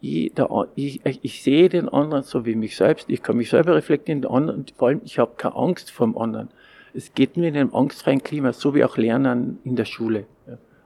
ich, 0.00 0.32
der, 0.34 0.48
ich, 0.74 1.00
ich, 1.04 1.42
sehe 1.42 1.68
den 1.68 1.88
anderen 1.88 2.22
so 2.22 2.44
wie 2.44 2.54
mich 2.54 2.76
selbst, 2.76 3.08
ich 3.08 3.22
kann 3.22 3.36
mich 3.36 3.50
selber 3.50 3.74
reflektieren, 3.74 4.22
den 4.22 4.30
anderen, 4.30 4.60
und 4.60 4.74
vor 4.76 4.88
allem, 4.88 5.00
ich 5.04 5.18
habe 5.18 5.32
keine 5.36 5.56
Angst 5.56 5.90
vor 5.90 6.06
dem 6.06 6.18
anderen. 6.18 6.48
Es 6.94 7.14
geht 7.14 7.36
nur 7.36 7.46
in 7.46 7.56
einem 7.56 7.74
angstfreien 7.74 8.22
Klima, 8.22 8.52
so 8.52 8.74
wie 8.74 8.84
auch 8.84 8.96
Lernen 8.96 9.58
in 9.64 9.76
der 9.76 9.84
Schule. 9.84 10.26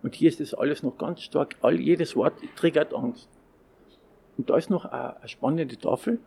Und 0.02 0.14
hier 0.14 0.28
ist 0.28 0.40
das 0.40 0.54
alles 0.54 0.82
noch 0.82 0.96
ganz 0.96 1.22
stark, 1.22 1.56
all, 1.60 1.78
jedes 1.78 2.16
Wort 2.16 2.34
triggert 2.56 2.94
Angst. 2.94 3.28
Und 4.40 4.48
da 4.48 4.56
ist 4.56 4.70
noch 4.70 4.86
eine, 4.86 5.16
spannende 5.26 5.76
Tafel, 5.76 6.18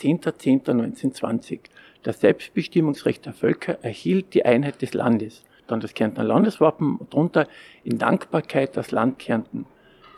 10.10.1920. 0.00 1.60
Das 2.02 2.18
Selbstbestimmungsrecht 2.18 3.26
der 3.26 3.32
Völker 3.32 3.78
erhielt 3.82 4.34
die 4.34 4.44
Einheit 4.44 4.82
des 4.82 4.92
Landes. 4.92 5.44
Dann 5.68 5.78
das 5.78 5.94
Kärntner 5.94 6.24
Landeswappen, 6.24 6.98
darunter 7.10 7.46
in 7.84 7.96
Dankbarkeit 7.96 8.76
das 8.76 8.90
Land 8.90 9.20
Kärnten. 9.20 9.66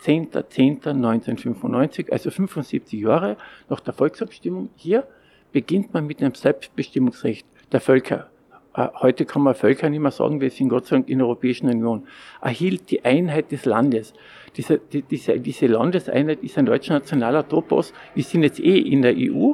10.10.1995, 0.03 2.11
also 2.11 2.31
75 2.31 2.99
Jahre 2.99 3.37
nach 3.69 3.81
der 3.81 3.93
Volksabstimmung. 3.93 4.71
Hier 4.77 5.07
beginnt 5.53 5.93
man 5.93 6.07
mit 6.07 6.23
einem 6.23 6.35
Selbstbestimmungsrecht 6.35 7.47
der 7.71 7.83
Völker. 7.83 8.31
Äh, 8.75 8.89
heute 9.01 9.27
kann 9.27 9.43
man 9.43 9.55
Völker 9.55 9.91
nicht 9.91 10.01
mehr 10.01 10.11
sagen, 10.11 10.41
wir 10.41 10.51
sind 10.51 10.69
Gott 10.69 10.87
sei 10.87 10.97
Dank 10.97 11.09
in 11.09 11.19
der 11.19 11.27
Europäischen 11.27 11.69
Union, 11.69 12.07
erhielt 12.41 12.91
die 12.91 13.05
Einheit 13.05 13.53
des 13.53 13.65
Landes. 13.65 14.15
Diese, 14.57 14.79
die, 14.79 15.03
diese, 15.03 15.39
diese 15.39 15.67
Landeseinheit 15.67 16.43
ist 16.43 16.59
ein 16.59 16.67
deutscher 16.67 16.95
nationaler 16.95 17.49
Topos. 17.49 17.93
Wir 18.15 18.25
sind 18.25 18.43
jetzt 18.43 18.61
eh 18.61 18.79
in 18.79 19.03
der 19.03 19.15
EU 19.17 19.53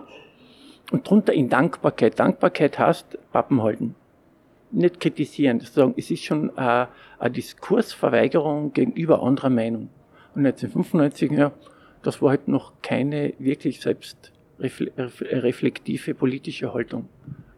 und 0.90 1.08
drunter 1.08 1.32
in 1.32 1.48
Dankbarkeit. 1.48 2.18
Dankbarkeit 2.18 2.78
heißt 2.78 3.18
Pappen 3.32 3.62
halten. 3.62 3.94
Nicht 4.70 5.00
kritisieren, 5.00 5.60
sagen, 5.60 5.94
es 5.96 6.10
ist 6.10 6.24
schon 6.24 6.50
äh, 6.56 6.86
eine 7.18 7.30
Diskursverweigerung 7.30 8.72
gegenüber 8.72 9.22
anderer 9.22 9.50
Meinung. 9.50 9.88
Und 10.34 10.46
1995, 10.46 11.32
ja, 11.32 11.52
das 12.02 12.20
war 12.20 12.30
halt 12.30 12.48
noch 12.48 12.72
keine 12.82 13.34
wirklich 13.38 13.80
selbstreflektive 13.80 16.14
politische 16.14 16.74
Haltung 16.74 17.08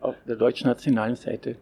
auf 0.01 0.17
der 0.27 0.37
deutschen 0.37 0.69
nationalen 0.69 1.17
Seite. 1.17 1.57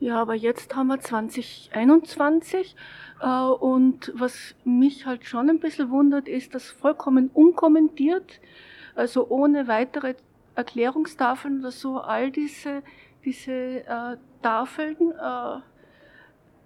Ja, 0.00 0.20
aber 0.20 0.34
jetzt 0.34 0.74
haben 0.74 0.88
wir 0.88 0.98
2021 0.98 2.74
äh, 3.20 3.26
und 3.26 4.12
was 4.16 4.56
mich 4.64 5.06
halt 5.06 5.24
schon 5.24 5.48
ein 5.48 5.60
bisschen 5.60 5.90
wundert, 5.90 6.26
ist, 6.26 6.56
dass 6.56 6.70
vollkommen 6.70 7.30
unkommentiert, 7.32 8.40
also 8.96 9.28
ohne 9.28 9.68
weitere 9.68 10.14
Erklärungstafeln 10.56 11.60
oder 11.60 11.70
so, 11.70 12.00
all 12.00 12.32
diese, 12.32 12.82
diese 13.24 13.52
äh, 13.52 14.16
Tafeln 14.42 14.96
äh, 15.12 15.60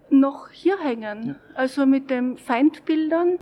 noch 0.09 0.49
hier 0.51 0.79
hängen. 0.79 1.29
Ja. 1.29 1.35
Also 1.55 1.85
mit 1.85 2.09
den 2.09 2.39
Feindbildern, 2.39 3.39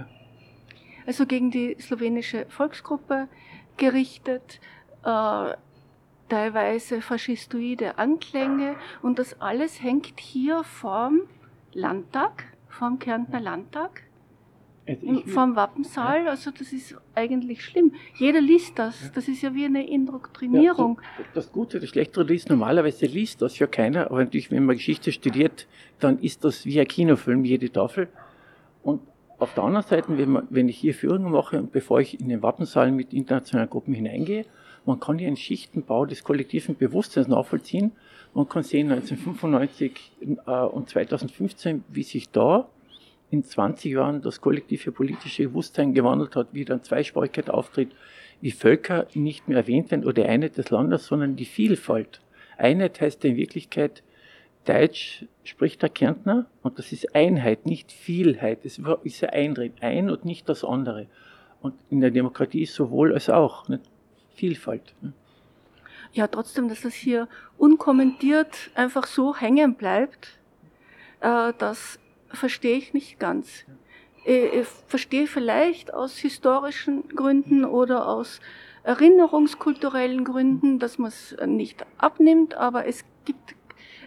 also 1.06 1.24
gegen 1.24 1.52
die 1.52 1.76
slowenische 1.80 2.46
Volksgruppe 2.48 3.28
gerichtet. 3.76 4.60
Äh, 5.04 5.54
teilweise 6.28 7.00
faschistoide 7.00 7.98
Anklänge 7.98 8.76
und 9.02 9.18
das 9.18 9.40
alles 9.40 9.82
hängt 9.82 10.18
hier 10.18 10.64
vorm 10.64 11.22
Landtag, 11.72 12.44
vorm 12.68 12.98
Kärntner 12.98 13.40
Landtag, 13.40 14.02
also 14.86 15.22
vorm 15.26 15.56
Wappensaal. 15.56 16.28
Also 16.28 16.50
das 16.50 16.72
ist 16.72 16.96
eigentlich 17.14 17.64
schlimm. 17.64 17.92
Jeder 18.16 18.40
liest 18.40 18.78
das. 18.78 19.12
Das 19.12 19.28
ist 19.28 19.42
ja 19.42 19.54
wie 19.54 19.64
eine 19.64 19.88
Indoktrinierung. 19.88 21.00
Ja, 21.18 21.24
das 21.34 21.50
Gute, 21.50 21.80
das 21.80 21.88
Schlechtere 21.88 22.32
ist, 22.34 22.50
normalerweise 22.50 23.06
liest 23.06 23.40
das 23.40 23.58
ja 23.58 23.66
keiner, 23.66 24.10
aber 24.10 24.24
natürlich, 24.24 24.50
wenn 24.50 24.66
man 24.66 24.76
Geschichte 24.76 25.12
studiert, 25.12 25.66
dann 26.00 26.18
ist 26.18 26.44
das 26.44 26.66
wie 26.66 26.80
ein 26.80 26.88
Kinofilm, 26.88 27.44
jede 27.44 27.70
Tafel. 27.70 28.08
Und 28.82 29.00
auf 29.38 29.54
der 29.54 29.64
anderen 29.64 29.86
Seite, 29.86 30.18
wenn, 30.18 30.30
man, 30.30 30.46
wenn 30.50 30.68
ich 30.68 30.78
hier 30.78 30.94
Führungen 30.94 31.30
mache 31.30 31.58
und 31.58 31.72
bevor 31.72 32.00
ich 32.00 32.20
in 32.20 32.28
den 32.28 32.42
Wappensaal 32.42 32.92
mit 32.92 33.12
internationalen 33.12 33.70
Gruppen 33.70 33.94
hineingehe, 33.94 34.44
man 34.86 35.00
kann 35.00 35.18
hier 35.18 35.28
einen 35.28 35.36
Schichtenbau 35.36 36.06
des 36.06 36.24
kollektiven 36.24 36.76
Bewusstseins 36.76 37.28
nachvollziehen. 37.28 37.92
Man 38.34 38.48
kann 38.48 38.62
sehen 38.62 38.90
1995 38.90 40.12
äh, 40.46 40.50
und 40.50 40.88
2015, 40.88 41.84
wie 41.88 42.02
sich 42.02 42.30
da 42.30 42.68
in 43.30 43.42
20 43.42 43.92
Jahren 43.92 44.22
das 44.22 44.40
kollektive 44.40 44.92
politische 44.92 45.44
Bewusstsein 45.48 45.94
gewandelt 45.94 46.36
hat, 46.36 46.48
wie 46.52 46.64
dann 46.64 46.82
Zweisprachigkeit 46.82 47.50
auftritt, 47.50 47.90
wie 48.40 48.50
Völker 48.50 49.06
nicht 49.14 49.48
mehr 49.48 49.58
erwähnt 49.58 49.90
werden 49.90 50.04
oder 50.04 50.22
die 50.22 50.28
Einheit 50.28 50.58
des 50.58 50.70
Landes, 50.70 51.06
sondern 51.06 51.36
die 51.36 51.44
Vielfalt. 51.44 52.20
Einheit 52.58 53.00
heißt 53.00 53.24
in 53.24 53.36
Wirklichkeit, 53.36 54.02
Deutsch 54.66 55.26
spricht 55.42 55.82
der 55.82 55.90
Kärntner 55.90 56.46
und 56.62 56.78
das 56.78 56.92
ist 56.92 57.14
Einheit, 57.14 57.66
nicht 57.66 57.92
Vielheit. 57.92 58.64
Es 58.64 58.80
ist 59.02 59.20
ja 59.20 59.28
Eintritt, 59.30 59.74
ein 59.82 60.10
und 60.10 60.24
nicht 60.24 60.48
das 60.48 60.64
andere. 60.64 61.06
Und 61.60 61.74
in 61.90 62.00
der 62.00 62.10
Demokratie 62.10 62.62
ist 62.62 62.74
sowohl 62.74 63.12
als 63.12 63.28
auch. 63.28 63.68
Nicht? 63.68 63.82
Vielfalt. 64.34 64.94
Ne? 65.00 65.12
Ja, 66.12 66.28
trotzdem, 66.28 66.68
dass 66.68 66.82
das 66.82 66.94
hier 66.94 67.28
unkommentiert 67.58 68.70
einfach 68.74 69.06
so 69.06 69.36
hängen 69.36 69.74
bleibt, 69.74 70.38
äh, 71.20 71.52
das 71.58 71.98
verstehe 72.28 72.76
ich 72.76 72.94
nicht 72.94 73.18
ganz. 73.18 73.64
Ich 74.26 74.66
verstehe 74.86 75.26
vielleicht 75.26 75.92
aus 75.92 76.16
historischen 76.16 77.08
Gründen 77.08 77.66
oder 77.66 78.08
aus 78.08 78.40
erinnerungskulturellen 78.82 80.24
Gründen, 80.24 80.78
dass 80.78 80.96
man 80.96 81.08
es 81.08 81.36
nicht 81.44 81.84
abnimmt, 81.98 82.54
aber 82.54 82.86
es 82.86 83.04
gibt 83.26 83.54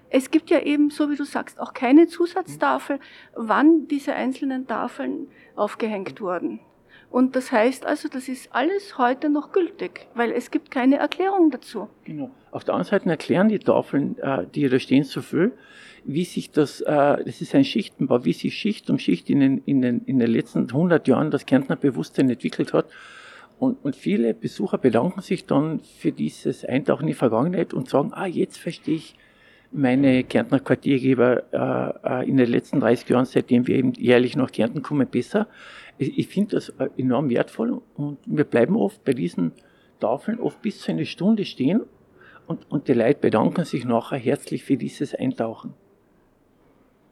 es 0.10 0.32
gibt 0.32 0.50
ja 0.50 0.62
eben, 0.62 0.90
so 0.90 1.10
wie 1.10 1.16
du 1.16 1.26
sagst, 1.26 1.60
auch 1.60 1.74
keine 1.74 2.08
Zusatztafel, 2.08 3.00
wann 3.36 3.88
diese 3.88 4.14
einzelnen 4.14 4.66
Tafeln 4.66 5.28
aufgehängt 5.56 6.22
wurden. 6.22 6.62
Und 7.10 7.36
das 7.36 7.52
heißt 7.52 7.86
also, 7.86 8.10
das 8.10 8.28
ist 8.28 8.54
alles 8.54 8.98
heute 8.98 9.30
noch 9.30 9.52
gültig, 9.52 10.08
weil 10.14 10.32
es 10.32 10.52
gibt 10.52 10.72
keine 10.72 10.98
Erklärung 10.98 11.52
dazu. 11.52 11.88
Genau. 12.04 12.32
Auf 12.52 12.64
der 12.64 12.74
anderen 12.76 12.90
Seite 12.90 13.10
erklären 13.10 13.50
die 13.50 13.60
Tafeln, 13.60 14.18
äh, 14.20 14.46
die 14.54 14.68
da 14.68 14.78
stehen, 14.78 15.04
so 15.04 15.22
viel, 15.22 15.54
wie 16.04 16.26
sich 16.26 16.52
das, 16.52 16.82
äh, 16.82 17.24
das 17.24 17.42
ist 17.42 17.56
ein 17.56 17.64
Schichtenbau, 17.64 18.26
wie 18.26 18.34
sich 18.34 18.56
Schicht 18.56 18.90
um 18.90 19.00
Schicht 19.00 19.30
in 19.30 19.40
den, 19.40 19.62
in 19.66 19.82
den, 19.82 20.02
in 20.06 20.20
den 20.20 20.30
letzten 20.30 20.64
100 20.64 21.08
Jahren 21.08 21.32
das 21.32 21.46
Kärntner 21.46 21.76
Bewusstsein 21.76 22.30
entwickelt 22.30 22.74
hat. 22.74 22.88
Und, 23.58 23.84
und 23.84 23.96
viele 23.96 24.34
Besucher 24.34 24.78
bedanken 24.78 25.22
sich 25.22 25.46
dann 25.46 25.80
für 25.80 26.12
dieses 26.12 26.64
Eintauchen 26.66 27.04
in 27.04 27.08
die 27.08 27.14
Vergangenheit 27.14 27.74
und 27.74 27.90
sagen, 27.90 28.12
ah, 28.14 28.28
jetzt 28.28 28.58
verstehe 28.58 28.96
ich, 28.96 29.16
meine 29.72 30.24
Kärntner 30.24 30.60
Quartiergeber 30.60 31.44
äh, 32.04 32.22
äh 32.22 32.30
in 32.30 32.38
den 32.38 32.50
letzten 32.50 32.80
30 32.80 33.10
Jahren, 33.10 33.26
seitdem 33.26 33.68
wir 33.68 33.76
eben 33.76 33.94
jährlich 33.94 34.36
nach 34.36 34.52
Kärnten 34.52 34.82
kommen, 34.82 35.08
besser. 35.08 35.48
Ich, 35.98 36.18
ich 36.18 36.28
finde 36.28 36.56
das 36.56 36.70
äh, 36.70 36.90
enorm 36.98 37.30
wertvoll 37.30 37.82
und 37.96 38.20
wir 38.26 38.46
bleiben 38.46 38.76
oft 38.76 39.04
bei 39.04 39.14
diesen 39.14 39.52
Tafeln 40.00 40.40
oft 40.40 40.62
bis 40.62 40.80
zu 40.80 40.92
einer 40.92 41.06
Stunde 41.06 41.46
stehen 41.46 41.82
und, 42.46 42.70
und 42.72 42.88
die 42.88 42.94
Leute 42.94 43.20
bedanken 43.20 43.66
sich 43.66 43.86
nachher 43.86 44.18
herzlich 44.18 44.64
für 44.64 44.78
dieses 44.78 45.14
Eintauchen. 45.14 45.74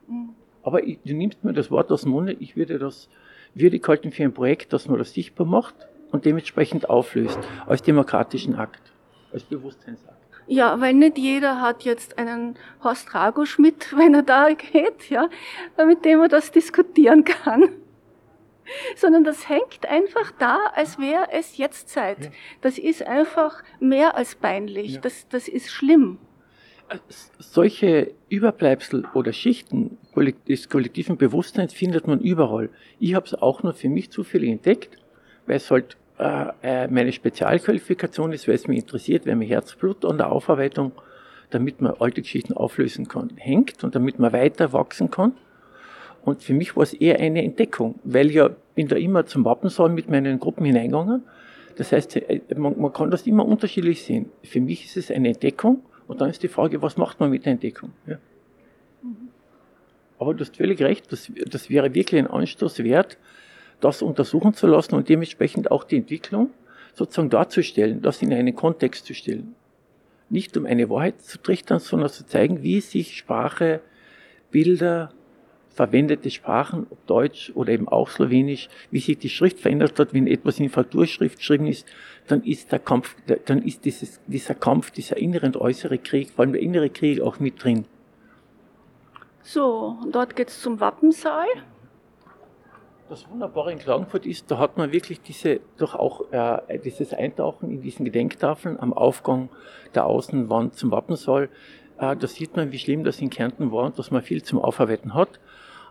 Mhm. 0.07 0.29
Aber 0.63 0.83
ich, 0.83 0.99
du 1.05 1.13
nimmst 1.13 1.43
mir 1.43 1.53
das 1.53 1.69
Wort 1.69 1.91
aus 1.91 2.01
dem 2.01 2.11
Munde, 2.11 2.33
ich 2.39 2.55
würde 2.55 2.79
das 2.79 3.09
würdig 3.53 3.87
halten 3.87 4.11
für 4.11 4.23
ein 4.23 4.33
Projekt, 4.33 4.73
das 4.73 4.87
man 4.87 4.97
das 4.97 5.13
sichtbar 5.13 5.45
macht 5.45 5.75
und 6.11 6.25
dementsprechend 6.25 6.89
auflöst, 6.89 7.39
als 7.67 7.83
demokratischen 7.83 8.55
Akt, 8.55 8.81
als 9.31 9.43
Bewusstseinsakt. 9.43 10.24
Ja, 10.47 10.79
weil 10.79 10.93
nicht 10.93 11.17
jeder 11.17 11.61
hat 11.61 11.83
jetzt 11.83 12.17
einen 12.17 12.55
Horst 12.83 13.13
Ragusch 13.15 13.57
mit, 13.57 13.93
wenn 13.97 14.13
er 14.13 14.23
da 14.23 14.49
geht, 14.49 15.09
ja, 15.09 15.29
mit 15.85 16.05
dem 16.05 16.21
er 16.21 16.27
das 16.27 16.51
diskutieren 16.51 17.23
kann. 17.23 17.69
Sondern 18.95 19.23
das 19.23 19.47
hängt 19.47 19.85
einfach 19.87 20.31
da, 20.39 20.57
als 20.73 20.97
wäre 20.97 21.27
es 21.31 21.57
jetzt 21.57 21.89
Zeit. 21.89 22.25
Ja. 22.25 22.31
Das 22.61 22.79
ist 22.79 23.03
einfach 23.03 23.63
mehr 23.79 24.15
als 24.17 24.33
peinlich. 24.35 24.95
Ja. 24.95 25.01
Das, 25.01 25.27
das 25.29 25.47
ist 25.47 25.69
schlimm. 25.69 26.17
Äh, 26.89 26.97
solche 27.37 28.13
Überbleibsel 28.29 29.07
oder 29.13 29.33
Schichten 29.33 29.97
des 30.47 30.69
kollektiven 30.69 31.17
Bewusstseins 31.17 31.73
findet 31.73 32.07
man 32.07 32.19
überall. 32.19 32.69
Ich 32.99 33.13
habe 33.13 33.25
es 33.25 33.35
auch 33.35 33.61
nur 33.61 33.73
für 33.73 33.89
mich 33.89 34.11
zufällig 34.11 34.49
entdeckt, 34.49 34.97
weil 35.45 35.57
es 35.57 35.69
halt 35.69 35.97
äh, 36.17 36.45
äh, 36.63 36.87
meine 36.87 37.11
Spezialqualifikation 37.11 38.31
ist, 38.31 38.47
weil 38.47 38.55
es 38.55 38.67
mich 38.67 38.79
interessiert, 38.79 39.25
weil 39.25 39.35
mir 39.35 39.47
Herzblut 39.47 40.05
an 40.05 40.17
der 40.17 40.31
Aufarbeitung, 40.31 40.93
damit 41.49 41.81
man 41.81 41.93
alte 41.99 42.21
Geschichten 42.21 42.53
auflösen 42.53 43.07
kann, 43.07 43.31
hängt 43.35 43.83
und 43.83 43.95
damit 43.95 44.17
man 44.17 44.31
weiter 44.31 44.71
wachsen 44.71 45.11
kann. 45.11 45.33
Und 46.23 46.41
für 46.41 46.53
mich 46.53 46.75
war 46.75 46.83
es 46.83 46.93
eher 46.93 47.19
eine 47.19 47.43
Entdeckung, 47.43 47.95
weil 48.03 48.27
ich 48.27 48.35
ja 48.35 48.49
bin 48.75 48.87
da 48.87 48.95
immer 48.95 49.25
zum 49.25 49.45
Wappensaal 49.45 49.89
mit 49.89 50.09
meinen 50.09 50.39
Gruppen 50.39 50.65
hineingegangen. 50.65 51.23
Das 51.75 51.91
heißt, 51.91 52.15
äh, 52.15 52.41
man, 52.55 52.79
man 52.79 52.93
kann 52.93 53.11
das 53.11 53.27
immer 53.27 53.45
unterschiedlich 53.45 54.03
sehen. 54.03 54.31
Für 54.43 54.61
mich 54.61 54.85
ist 54.85 54.97
es 54.97 55.11
eine 55.11 55.29
Entdeckung 55.29 55.81
und 56.07 56.21
dann 56.21 56.29
ist 56.29 56.43
die 56.43 56.47
Frage, 56.47 56.81
was 56.81 56.97
macht 56.97 57.19
man 57.19 57.29
mit 57.29 57.45
der 57.45 57.53
Entdeckung? 57.53 57.91
Ja. 58.07 58.17
Mhm. 59.01 59.29
Aber 60.17 60.33
du 60.33 60.45
hast 60.45 60.55
völlig 60.55 60.81
recht, 60.81 61.11
das, 61.11 61.29
das 61.45 61.69
wäre 61.69 61.93
wirklich 61.93 62.21
ein 62.21 62.27
Anstoß 62.27 62.83
wert, 62.85 63.17
das 63.85 64.01
untersuchen 64.01 64.55
zu 64.55 64.65
lassen 64.65 64.95
und 64.95 65.09
dementsprechend 65.09 65.69
auch 65.69 65.83
die 65.83 65.97
Entwicklung 65.97 66.49
sozusagen 66.95 67.29
darzustellen, 67.29 68.01
das 68.01 68.21
in 68.23 68.33
einen 68.33 68.55
Kontext 68.55 69.05
zu 69.05 69.13
stellen. 69.13 69.53
Nicht 70.29 70.57
um 70.57 70.65
eine 70.65 70.89
Wahrheit 70.89 71.21
zu 71.21 71.37
trichtern, 71.37 71.79
sondern 71.79 72.09
zu 72.09 72.25
zeigen, 72.25 72.63
wie 72.63 72.81
sich 72.81 73.15
Sprache, 73.15 73.81
Bilder, 74.49 75.11
verwendete 75.69 76.31
Sprachen, 76.31 76.87
ob 76.89 77.05
Deutsch 77.05 77.51
oder 77.53 77.73
eben 77.73 77.87
auch 77.87 78.09
Slowenisch, 78.09 78.69
wie 78.89 78.99
sich 78.99 79.19
die 79.19 79.29
Schrift 79.29 79.59
verändert 79.59 79.99
hat, 79.99 80.13
wenn 80.13 80.25
etwas 80.25 80.59
in 80.59 80.69
Frakturschrift 80.69 81.37
geschrieben 81.37 81.67
ist, 81.67 81.85
dann 82.27 82.41
ist 82.43 82.71
der 82.71 82.79
Kampf, 82.79 83.15
dann 83.45 83.61
ist 83.61 83.85
dieses, 83.85 84.19
dieser 84.25 84.55
Kampf, 84.55 84.89
dieser 84.89 85.17
innere 85.17 85.45
und 85.45 85.57
äußere 85.57 85.99
Krieg, 85.99 86.31
vor 86.31 86.43
allem 86.43 86.53
der 86.53 86.61
innere 86.61 86.89
Krieg 86.89 87.21
auch 87.21 87.39
mit 87.39 87.63
drin. 87.63 87.85
So, 89.43 89.99
dort 90.11 90.35
geht 90.35 90.47
es 90.47 90.59
zum 90.59 90.79
Wappensaal. 90.79 91.45
Das 93.07 93.29
Wunderbare 93.29 93.71
in 93.71 93.77
Klagenfurt 93.77 94.25
ist, 94.25 94.49
da 94.49 94.57
hat 94.57 94.77
man 94.77 94.91
wirklich 94.91 95.21
diese, 95.21 95.59
doch 95.77 95.93
auch 95.93 96.31
äh, 96.31 96.79
dieses 96.79 97.13
Eintauchen 97.13 97.69
in 97.69 97.81
diesen 97.81 98.03
Gedenktafeln 98.03 98.79
am 98.79 98.93
Aufgang 98.93 99.49
der 99.93 100.07
Außenwand 100.07 100.73
zum 100.73 100.89
Wappensaal. 100.89 101.49
Äh, 101.99 102.15
da 102.15 102.25
sieht 102.25 102.55
man, 102.55 102.71
wie 102.71 102.79
schlimm 102.79 103.03
das 103.03 103.21
in 103.21 103.29
Kärnten 103.29 103.71
war 103.71 103.83
und 103.83 103.99
dass 103.99 104.09
man 104.09 104.23
viel 104.23 104.41
zum 104.41 104.57
Aufarbeiten 104.57 105.13
hat. 105.13 105.39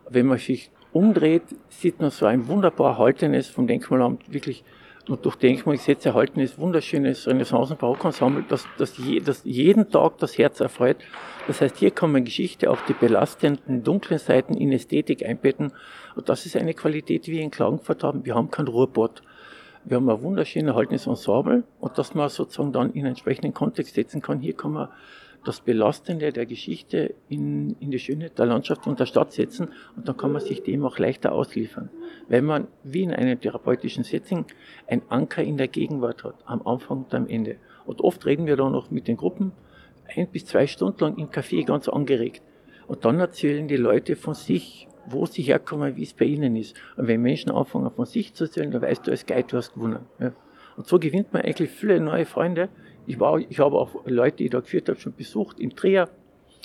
Wenn 0.09 0.27
man 0.27 0.39
sich 0.39 0.73
umdreht, 0.93 1.45
sieht 1.69 2.01
man 2.01 2.11
so 2.11 2.27
ein 2.27 2.49
wunderbar 2.49 2.95
erhaltenes 2.95 3.47
vom 3.49 3.69
Denkmalamt 3.69 4.33
wirklich 4.33 4.65
und 5.09 5.25
durch 5.25 5.37
Denkmalgesetz 5.37 6.05
erhaltenes, 6.07 6.59
wunderschönes 6.59 7.29
Renaissance-Barockensemble, 7.29 8.45
das, 8.49 8.67
das, 8.79 8.97
je, 8.99 9.21
das 9.21 9.43
jeden 9.45 9.91
Tag 9.91 10.19
das 10.19 10.37
Herz 10.39 10.61
erfreut. 10.61 10.97
Das 11.47 11.61
heißt, 11.61 11.77
hier 11.77 11.91
kann 11.91 12.11
man 12.11 12.25
Geschichte, 12.25 12.71
auch 12.71 12.81
die 12.89 12.95
belastenden, 12.95 13.83
dunklen 13.83 14.19
Seiten 14.19 14.55
in 14.55 14.73
Ästhetik 14.73 15.25
einbetten. 15.27 15.73
Und 16.17 16.29
das 16.29 16.47
ist 16.47 16.57
eine 16.57 16.73
Qualität, 16.73 17.27
die 17.27 17.33
wir 17.33 17.43
in 17.43 17.51
Klagenfurt 17.51 18.03
haben. 18.03 18.25
Wir 18.25 18.35
haben 18.35 18.51
kein 18.51 18.67
Ruhrbord. 18.67 19.23
Wir 19.85 19.99
haben 19.99 20.09
ein 20.09 20.23
wunderschön 20.23 20.67
erhaltenes 20.67 21.07
Ensemble 21.07 21.65
und 21.79 21.99
das 21.99 22.15
man 22.15 22.31
sozusagen 22.31 22.73
dann 22.73 22.93
in 22.93 23.01
einen 23.01 23.09
entsprechenden 23.09 23.53
Kontext 23.53 23.95
setzen 23.95 24.23
kann. 24.23 24.41
Hier 24.41 24.55
kann 24.55 24.73
man 24.73 24.89
das 25.45 25.61
Belastende 25.61 26.33
der 26.33 26.47
Geschichte 26.47 27.15
in, 27.29 27.77
in 27.81 27.91
die 27.91 27.99
Schönheit 27.99 28.39
der 28.39 28.47
Landschaft 28.47 28.87
und 28.87 28.99
der 28.99 29.05
Stadt 29.05 29.33
setzen 29.33 29.69
und 29.95 30.09
dann 30.09 30.17
kann 30.17 30.33
man 30.33 30.41
sich 30.41 30.63
dem 30.63 30.87
auch 30.87 30.99
leichter 30.99 31.33
ausliefern. 31.33 31.91
Wenn 32.29 32.47
man 32.47 32.69
wie 32.83 33.03
in 33.03 33.13
einem 33.13 33.39
therapeutischen 33.39 34.05
Setting 34.05 34.47
ein 34.87 35.03
Anker 35.11 35.43
in 35.43 35.59
der 35.59 35.69
Gegenwart 35.69 36.25
hat, 36.25 36.37
am 36.47 36.67
Anfang 36.67 37.05
und 37.05 37.15
am 37.15 37.29
Ende. 37.29 37.57
Und 37.85 38.01
oft 38.01 38.25
reden 38.25 38.47
wir 38.47 38.57
da 38.57 38.71
noch 38.71 38.91
mit 38.91 39.07
den 39.07 39.19
Gruppen 39.19 39.53
ein 40.15 40.29
bis 40.29 40.47
zwei 40.47 40.67
Stunden 40.67 41.01
lang 41.01 41.19
im 41.19 41.29
Café 41.29 41.65
ganz 41.65 41.89
angeregt. 41.89 42.43
Und 42.87 43.05
dann 43.05 43.19
erzählen 43.19 43.67
die 43.67 43.77
Leute 43.77 44.17
von 44.17 44.35
sich, 44.35 44.89
wo 45.07 45.27
sie 45.27 45.43
herkommen, 45.43 45.97
wie 45.97 46.03
es 46.03 46.13
bei 46.13 46.27
ihnen 46.27 46.57
ist. 46.57 46.77
Und 46.97 47.09
wenn 47.09 47.23
Menschen 47.23 47.51
anfangen 47.51 47.91
von 47.91 48.07
sich 48.07 48.35
zu 48.35 48.45
erzählen, 48.45 48.71
dann 48.71 48.83
weißt 48.83 49.07
du 49.07 49.11
als 49.11 49.27
Guide, 49.27 49.45
du 49.49 49.57
hast 49.57 49.75
gewonnen. 49.75 50.07
Ja. 50.19 50.33
Und 50.77 50.87
so 50.87 50.99
gewinnt 50.99 51.33
man 51.33 51.43
eigentlich 51.43 51.71
viele 51.71 52.01
neue 52.01 52.27
Freunde, 52.27 52.69
ich, 53.07 53.21
war, 53.21 53.39
ich 53.39 53.59
habe 53.59 53.77
auch 53.77 54.07
Leute, 54.07 54.39
die 54.39 54.45
ich 54.45 54.51
da 54.51 54.61
geführt 54.61 54.89
habe, 54.89 54.99
schon 54.99 55.15
besucht, 55.15 55.61
in 55.61 55.77
Trier. 55.77 56.09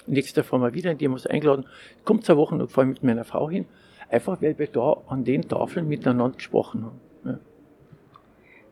Nächste 0.07 0.43
Mal 0.49 0.57
mal 0.59 0.73
wieder, 0.73 0.93
die 0.93 1.05
haben 1.05 1.13
uns 1.13 1.27
eingeladen. 1.27 1.65
Kommt 2.05 2.25
zwei 2.25 2.37
Wochen 2.37 2.61
und 2.61 2.71
fahre 2.71 2.87
mit 2.87 3.03
meiner 3.03 3.25
Frau 3.25 3.49
hin. 3.49 3.65
Einfach, 4.09 4.41
weil 4.41 4.57
wir 4.57 4.67
da 4.67 4.97
an 5.07 5.23
den 5.23 5.47
Tafeln 5.47 5.87
miteinander 5.87 6.35
gesprochen 6.35 6.85
haben. 6.85 6.99
Ja. 7.25 7.39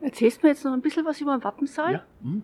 Erzählst 0.01 0.41
du 0.41 0.47
mir 0.47 0.53
jetzt 0.53 0.63
noch 0.63 0.73
ein 0.73 0.82
bisschen 0.82 1.06
was 1.06 1.19
über 1.21 1.38
den 1.38 1.43
Wappensaal? 1.43 1.93
Ja. 1.93 2.03
Hm. 2.23 2.43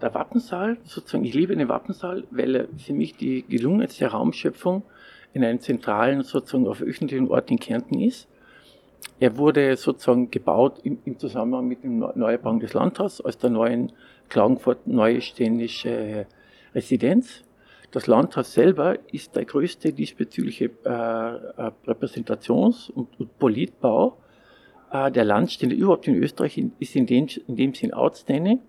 Der 0.00 0.14
Wappensaal, 0.14 0.76
sozusagen, 0.84 1.24
ich 1.24 1.34
liebe 1.34 1.56
den 1.56 1.68
Wappensaal, 1.68 2.24
weil 2.30 2.54
er 2.54 2.68
für 2.78 2.92
mich 2.92 3.16
die 3.16 3.42
gelungenste 3.42 4.06
Raumschöpfung 4.06 4.82
in 5.32 5.44
einem 5.44 5.60
zentralen, 5.60 6.22
sozusagen 6.22 6.68
auf 6.68 6.80
öffentlichen 6.80 7.28
Ort 7.28 7.50
in 7.50 7.58
Kärnten 7.58 8.00
ist. 8.00 8.28
Er 9.20 9.36
wurde 9.36 9.76
sozusagen 9.76 10.30
gebaut 10.30 10.80
im, 10.84 10.98
im 11.04 11.18
Zusammenhang 11.18 11.66
mit 11.66 11.82
dem 11.82 11.98
Neubau 11.98 12.56
des 12.58 12.74
Landhauses 12.74 13.24
als 13.24 13.38
der 13.38 13.50
neuen 13.50 13.92
Klagenfurt 14.28 14.86
neue 14.86 15.20
ständische 15.20 16.26
Residenz. 16.74 17.42
Das 17.90 18.06
Landhaus 18.06 18.52
selber 18.52 18.98
ist 19.12 19.34
der 19.34 19.46
größte 19.46 19.92
diesbezügliche 19.92 20.66
äh, 20.84 20.88
äh 20.88 21.70
Repräsentations- 21.86 22.90
und, 22.90 23.18
und 23.18 23.38
Politbau 23.38 24.18
äh, 24.92 25.10
der 25.10 25.24
Landstände 25.24 25.74
überhaupt 25.74 26.06
in 26.06 26.22
Österreich, 26.22 26.62
ist 26.78 26.96
in 26.96 27.06
dem, 27.06 27.26
in 27.46 27.56
dem 27.56 27.74
Sinn 27.74 27.94
outstanding. 27.94 28.60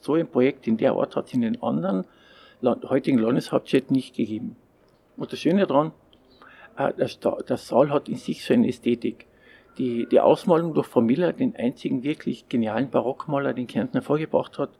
So 0.00 0.14
ein 0.14 0.26
Projekt 0.26 0.66
in 0.66 0.76
der 0.76 0.92
Art 0.92 1.16
hat 1.16 1.26
es 1.26 1.34
in 1.34 1.42
den 1.42 1.62
anderen 1.62 2.04
Land, 2.60 2.88
heutigen 2.88 3.18
Landeshauptstädten 3.18 3.94
nicht 3.94 4.14
gegeben. 4.14 4.56
Und 5.16 5.32
das 5.32 5.40
Schöne 5.40 5.66
daran, 5.66 5.92
äh, 6.76 6.92
das, 6.96 7.18
das 7.20 7.68
Saal 7.68 7.90
hat 7.90 8.08
in 8.08 8.16
sich 8.16 8.44
so 8.44 8.54
eine 8.54 8.68
Ästhetik 8.68 9.26
die, 9.78 10.06
die 10.06 10.20
Ausmalung 10.20 10.74
durch 10.74 10.86
Frau 10.86 11.00
Miller, 11.00 11.32
den 11.32 11.56
einzigen 11.56 12.02
wirklich 12.02 12.48
genialen 12.48 12.90
Barockmaler, 12.90 13.54
den 13.54 13.66
Kärnten 13.66 13.94
hervorgebracht 13.94 14.58
hat, 14.58 14.70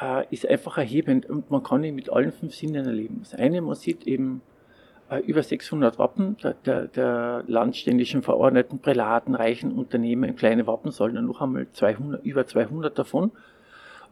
äh, 0.00 0.24
ist 0.30 0.48
einfach 0.48 0.78
erhebend 0.78 1.26
und 1.28 1.50
man 1.50 1.62
kann 1.62 1.84
ihn 1.84 1.94
mit 1.94 2.10
allen 2.10 2.32
fünf 2.32 2.54
Sinnen 2.54 2.86
erleben. 2.86 3.18
Das 3.20 3.34
eine, 3.34 3.60
man 3.60 3.74
sieht 3.74 4.06
eben 4.06 4.42
äh, 5.10 5.18
über 5.20 5.42
600 5.42 5.98
Wappen 5.98 6.36
der, 6.42 6.54
der, 6.54 6.86
der, 6.88 7.44
landständischen 7.46 8.22
Verordneten, 8.22 8.78
Prälaten, 8.78 9.34
reichen 9.34 9.72
Unternehmen, 9.72 10.36
kleine 10.36 10.66
Wappen, 10.66 10.90
sondern 10.90 11.26
noch 11.26 11.40
einmal 11.40 11.66
200, 11.72 12.24
über 12.24 12.46
200 12.46 12.98
davon. 12.98 13.32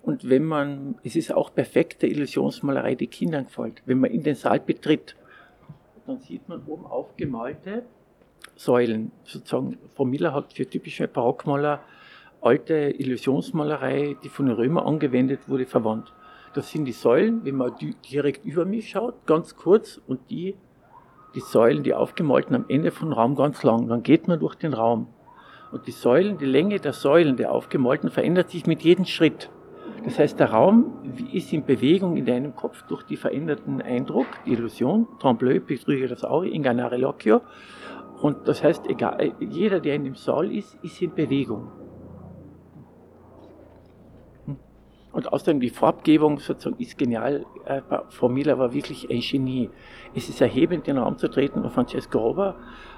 Und 0.05 0.29
wenn 0.29 0.45
man, 0.45 0.97
es 1.03 1.17
ist 1.17 1.33
auch 1.33 1.55
perfekte 1.55 2.07
Illusionsmalerei, 2.07 2.95
die 2.95 3.07
Kindern 3.07 3.47
gefällt. 3.47 3.83
Wenn 3.87 4.01
man 4.01 4.11
in 4.11 4.23
den 4.23 4.35
Saal 4.35 4.61
betritt, 4.61 5.17
dann 6.07 6.21
sieht 6.21 6.47
man 6.47 6.62
oben 6.67 6.85
aufgemalte 6.85 7.85
Säulen. 8.55 9.12
Sozusagen, 9.25 9.79
Frau 9.95 10.05
Miller 10.05 10.35
hat 10.35 10.53
für 10.53 10.67
typische 10.67 11.09
Barockmaler 11.09 11.81
alte 12.43 12.75
Illusionsmalerei, 12.75 14.17
die 14.23 14.29
von 14.29 14.47
den 14.47 14.55
Römern 14.57 14.85
angewendet 14.85 15.49
wurde, 15.49 15.64
verwandt. 15.64 16.12
Das 16.53 16.71
sind 16.71 16.85
die 16.85 16.93
Säulen, 16.93 17.43
wenn 17.45 17.57
man 17.57 17.73
direkt 18.12 18.45
über 18.45 18.67
mich 18.67 18.90
schaut, 18.90 19.27
ganz 19.27 19.57
kurz, 19.57 20.01
und 20.07 20.21
die, 20.29 20.55
die 21.35 21.40
Säulen, 21.40 21.83
die 21.83 21.95
aufgemalten 21.95 22.55
am 22.55 22.67
Ende 22.69 22.90
vom 22.90 23.12
Raum 23.12 23.35
ganz 23.35 23.62
lang. 23.62 23.88
Dann 23.88 24.03
geht 24.03 24.29
man 24.29 24.38
durch 24.38 24.55
den 24.55 24.75
Raum. 24.75 25.07
Und 25.73 25.87
die 25.87 25.93
Säulen, 25.93 26.37
die 26.37 26.45
Länge 26.45 26.79
der 26.79 26.93
Säulen, 26.93 27.38
der 27.38 27.51
aufgemalten, 27.51 28.11
verändert 28.11 28.51
sich 28.51 28.67
mit 28.67 28.83
jedem 28.83 29.07
Schritt. 29.07 29.51
Das 30.05 30.19
heißt, 30.19 30.38
der 30.38 30.51
Raum 30.51 31.03
ist 31.33 31.53
in 31.55 31.64
Bewegung 31.64 32.19
in 32.19 32.27
deinem 32.27 32.55
Kopf 32.55 32.83
durch 32.83 33.05
die 33.05 33.17
veränderten 33.17 33.81
Eindruck, 33.81 34.27
die 34.45 34.53
Illusion, 34.53 35.09
Trembleu, 35.19 35.61
Betrüger 35.61 36.09
das 36.09 36.25
Auge, 36.25 36.51
Inganare 36.51 36.99
Locchio. 36.99 37.40
Und 38.21 38.47
das 38.47 38.62
heißt, 38.62 38.87
egal, 38.88 39.35
jeder, 39.40 39.81
der 39.81 39.95
in 39.95 40.05
dem 40.05 40.14
Saal 40.14 40.55
ist, 40.55 40.77
ist 40.83 41.01
in 41.01 41.14
Bewegung. 41.14 41.73
Hm. 44.45 44.57
Und 45.12 45.33
außerdem 45.33 45.61
die 45.61 45.71
Farbgebung 45.71 46.38
sozusagen 46.38 46.81
ist 46.81 46.99
genial. 46.99 47.47
Äh, 47.64 47.81
Frau 48.11 48.29
Miller 48.29 48.59
war 48.59 48.75
wirklich 48.75 49.09
ein 49.11 49.21
Genie. 49.21 49.71
Es 50.14 50.29
ist 50.29 50.40
erhebend, 50.43 50.87
in 50.87 50.97
den 50.97 51.03
Raum 51.03 51.17
zu 51.17 51.29
treten 51.29 51.62
und 51.62 51.71
Francesco 51.71 52.19
Rober 52.19 52.57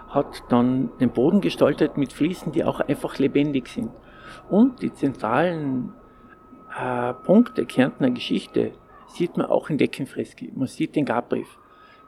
hat 0.08 0.42
dann 0.48 0.90
den 0.98 1.10
Boden 1.10 1.40
gestaltet 1.40 1.96
mit 1.96 2.12
Fliesen, 2.12 2.50
die 2.50 2.64
auch 2.64 2.80
einfach 2.80 3.18
lebendig 3.18 3.68
sind. 3.68 3.90
Und 4.48 4.82
die 4.82 4.92
zentralen 4.92 5.92
äh, 6.78 7.14
Punkte 7.24 7.64
Kärntner 7.66 8.10
Geschichte 8.10 8.72
sieht 9.08 9.36
man 9.36 9.46
auch 9.46 9.70
in 9.70 9.78
Deckenfreski. 9.78 10.52
Man 10.54 10.68
sieht 10.68 10.96
den 10.96 11.04
Gabbrief. 11.04 11.58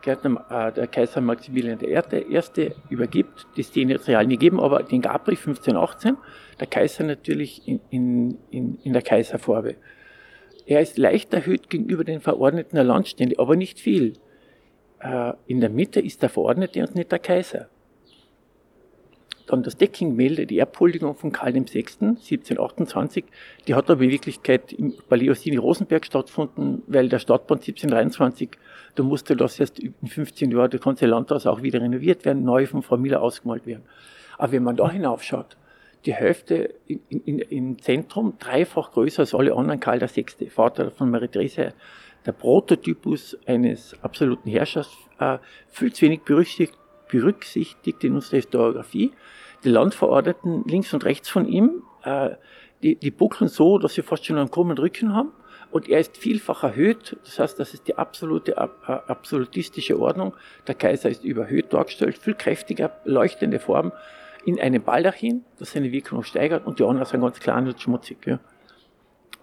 Gärtner, 0.02 0.44
äh, 0.50 0.72
der 0.72 0.86
Kaiser 0.86 1.20
Maximilian 1.20 1.80
I. 1.80 2.72
übergibt, 2.88 3.46
die 3.56 3.62
Szene 3.62 3.94
jetzt 3.94 4.08
real 4.08 4.26
nie 4.26 4.36
geben, 4.36 4.60
aber 4.60 4.82
den 4.82 5.02
Gabbrief 5.02 5.40
1518, 5.40 6.16
der 6.60 6.66
Kaiser 6.66 7.04
natürlich 7.04 7.66
in, 7.66 7.80
in, 7.90 8.38
in, 8.50 8.78
in 8.82 8.92
der 8.92 9.02
Kaiserfarbe. 9.02 9.76
Er 10.66 10.80
ist 10.80 10.98
leicht 10.98 11.32
erhöht 11.32 11.70
gegenüber 11.70 12.04
den 12.04 12.20
Verordneten 12.20 12.76
der 12.76 12.84
Landstände, 12.84 13.38
aber 13.38 13.56
nicht 13.56 13.80
viel. 13.80 14.14
Äh, 15.00 15.32
in 15.46 15.60
der 15.60 15.70
Mitte 15.70 16.00
ist 16.00 16.22
der 16.22 16.28
Verordnete 16.28 16.80
und 16.80 16.94
nicht 16.94 17.10
der 17.10 17.18
Kaiser. 17.18 17.68
Dann 19.48 19.62
das 19.62 19.78
Deckinggemälde, 19.78 20.46
die 20.46 20.58
Erbhuldigung 20.58 21.14
von 21.14 21.32
Karl 21.32 21.54
VI. 21.54 21.86
1728, 22.00 23.24
die 23.66 23.74
hat 23.74 23.90
aber 23.90 24.02
in 24.02 24.10
Wirklichkeit 24.10 24.74
im 24.74 24.94
Leosini 25.08 25.56
Rosenberg 25.56 26.04
stattgefunden, 26.04 26.82
weil 26.86 27.08
der 27.08 27.18
Stadtbahn 27.18 27.56
1723, 27.58 28.50
da 28.94 29.02
musste 29.02 29.36
das 29.36 29.58
erst 29.58 29.80
in 29.80 29.94
15 30.06 30.50
Jahren, 30.50 30.70
der 30.70 30.80
ganze 30.80 31.06
Landhaus 31.06 31.46
auch 31.46 31.62
wieder 31.62 31.80
renoviert 31.80 32.26
werden, 32.26 32.44
neu 32.44 32.66
von 32.66 32.82
Frau 32.82 32.98
Miller 32.98 33.22
ausgemalt 33.22 33.66
werden. 33.66 33.84
Aber 34.36 34.52
wenn 34.52 34.62
man 34.62 34.76
da 34.76 34.90
hinaufschaut, 34.90 35.56
die 36.04 36.12
Hälfte 36.12 36.74
in, 36.86 37.00
in, 37.08 37.38
im 37.38 37.78
Zentrum, 37.80 38.34
dreifach 38.38 38.92
größer 38.92 39.20
als 39.20 39.34
alle 39.34 39.54
anderen, 39.56 39.80
Karl 39.80 40.00
VI., 40.00 40.50
Vater 40.50 40.90
von 40.90 41.10
Marie 41.10 41.28
Therese, 41.28 41.72
der 42.26 42.32
Prototypus 42.32 43.38
eines 43.46 43.96
absoluten 44.02 44.50
Herrschers, 44.50 44.90
äh, 45.18 45.38
viel 45.68 45.92
zu 45.92 46.02
wenig 46.02 46.20
berücksichtigt, 46.22 46.78
berücksichtigt 47.08 48.04
in 48.04 48.14
unserer 48.14 48.36
Historiografie. 48.36 49.12
Die 49.64 49.68
Landverordneten 49.68 50.64
links 50.66 50.92
und 50.94 51.04
rechts 51.04 51.28
von 51.28 51.46
ihm, 51.46 51.82
äh, 52.04 52.30
die, 52.82 52.94
die 52.96 53.10
buckeln 53.10 53.48
so, 53.48 53.78
dass 53.78 53.94
sie 53.94 54.02
fast 54.02 54.24
schon 54.24 54.38
einen 54.38 54.50
krummen 54.50 54.78
Rücken 54.78 55.14
haben. 55.14 55.32
Und 55.70 55.88
er 55.88 56.00
ist 56.00 56.16
vielfach 56.16 56.62
erhöht. 56.62 57.16
Das 57.24 57.38
heißt, 57.38 57.58
das 57.58 57.74
ist 57.74 57.88
die 57.88 57.98
absolute 57.98 58.52
äh, 58.56 58.68
absolutistische 58.86 59.98
Ordnung. 59.98 60.34
Der 60.66 60.74
Kaiser 60.74 61.10
ist 61.10 61.24
überhöht 61.24 61.72
dargestellt, 61.72 62.16
viel 62.16 62.34
kräftiger, 62.34 63.00
leuchtende 63.04 63.58
Form 63.58 63.92
in 64.48 64.58
einem 64.58 64.82
Baldachin, 64.82 65.44
das 65.58 65.72
seine 65.72 65.92
Wirkung 65.92 66.22
steigert 66.22 66.66
und 66.66 66.78
die 66.78 66.84
anderen 66.84 67.06
sind 67.06 67.20
ganz 67.20 67.38
klein 67.38 67.66
und 67.66 67.78
schmutzig. 67.78 68.26
Ja. 68.26 68.40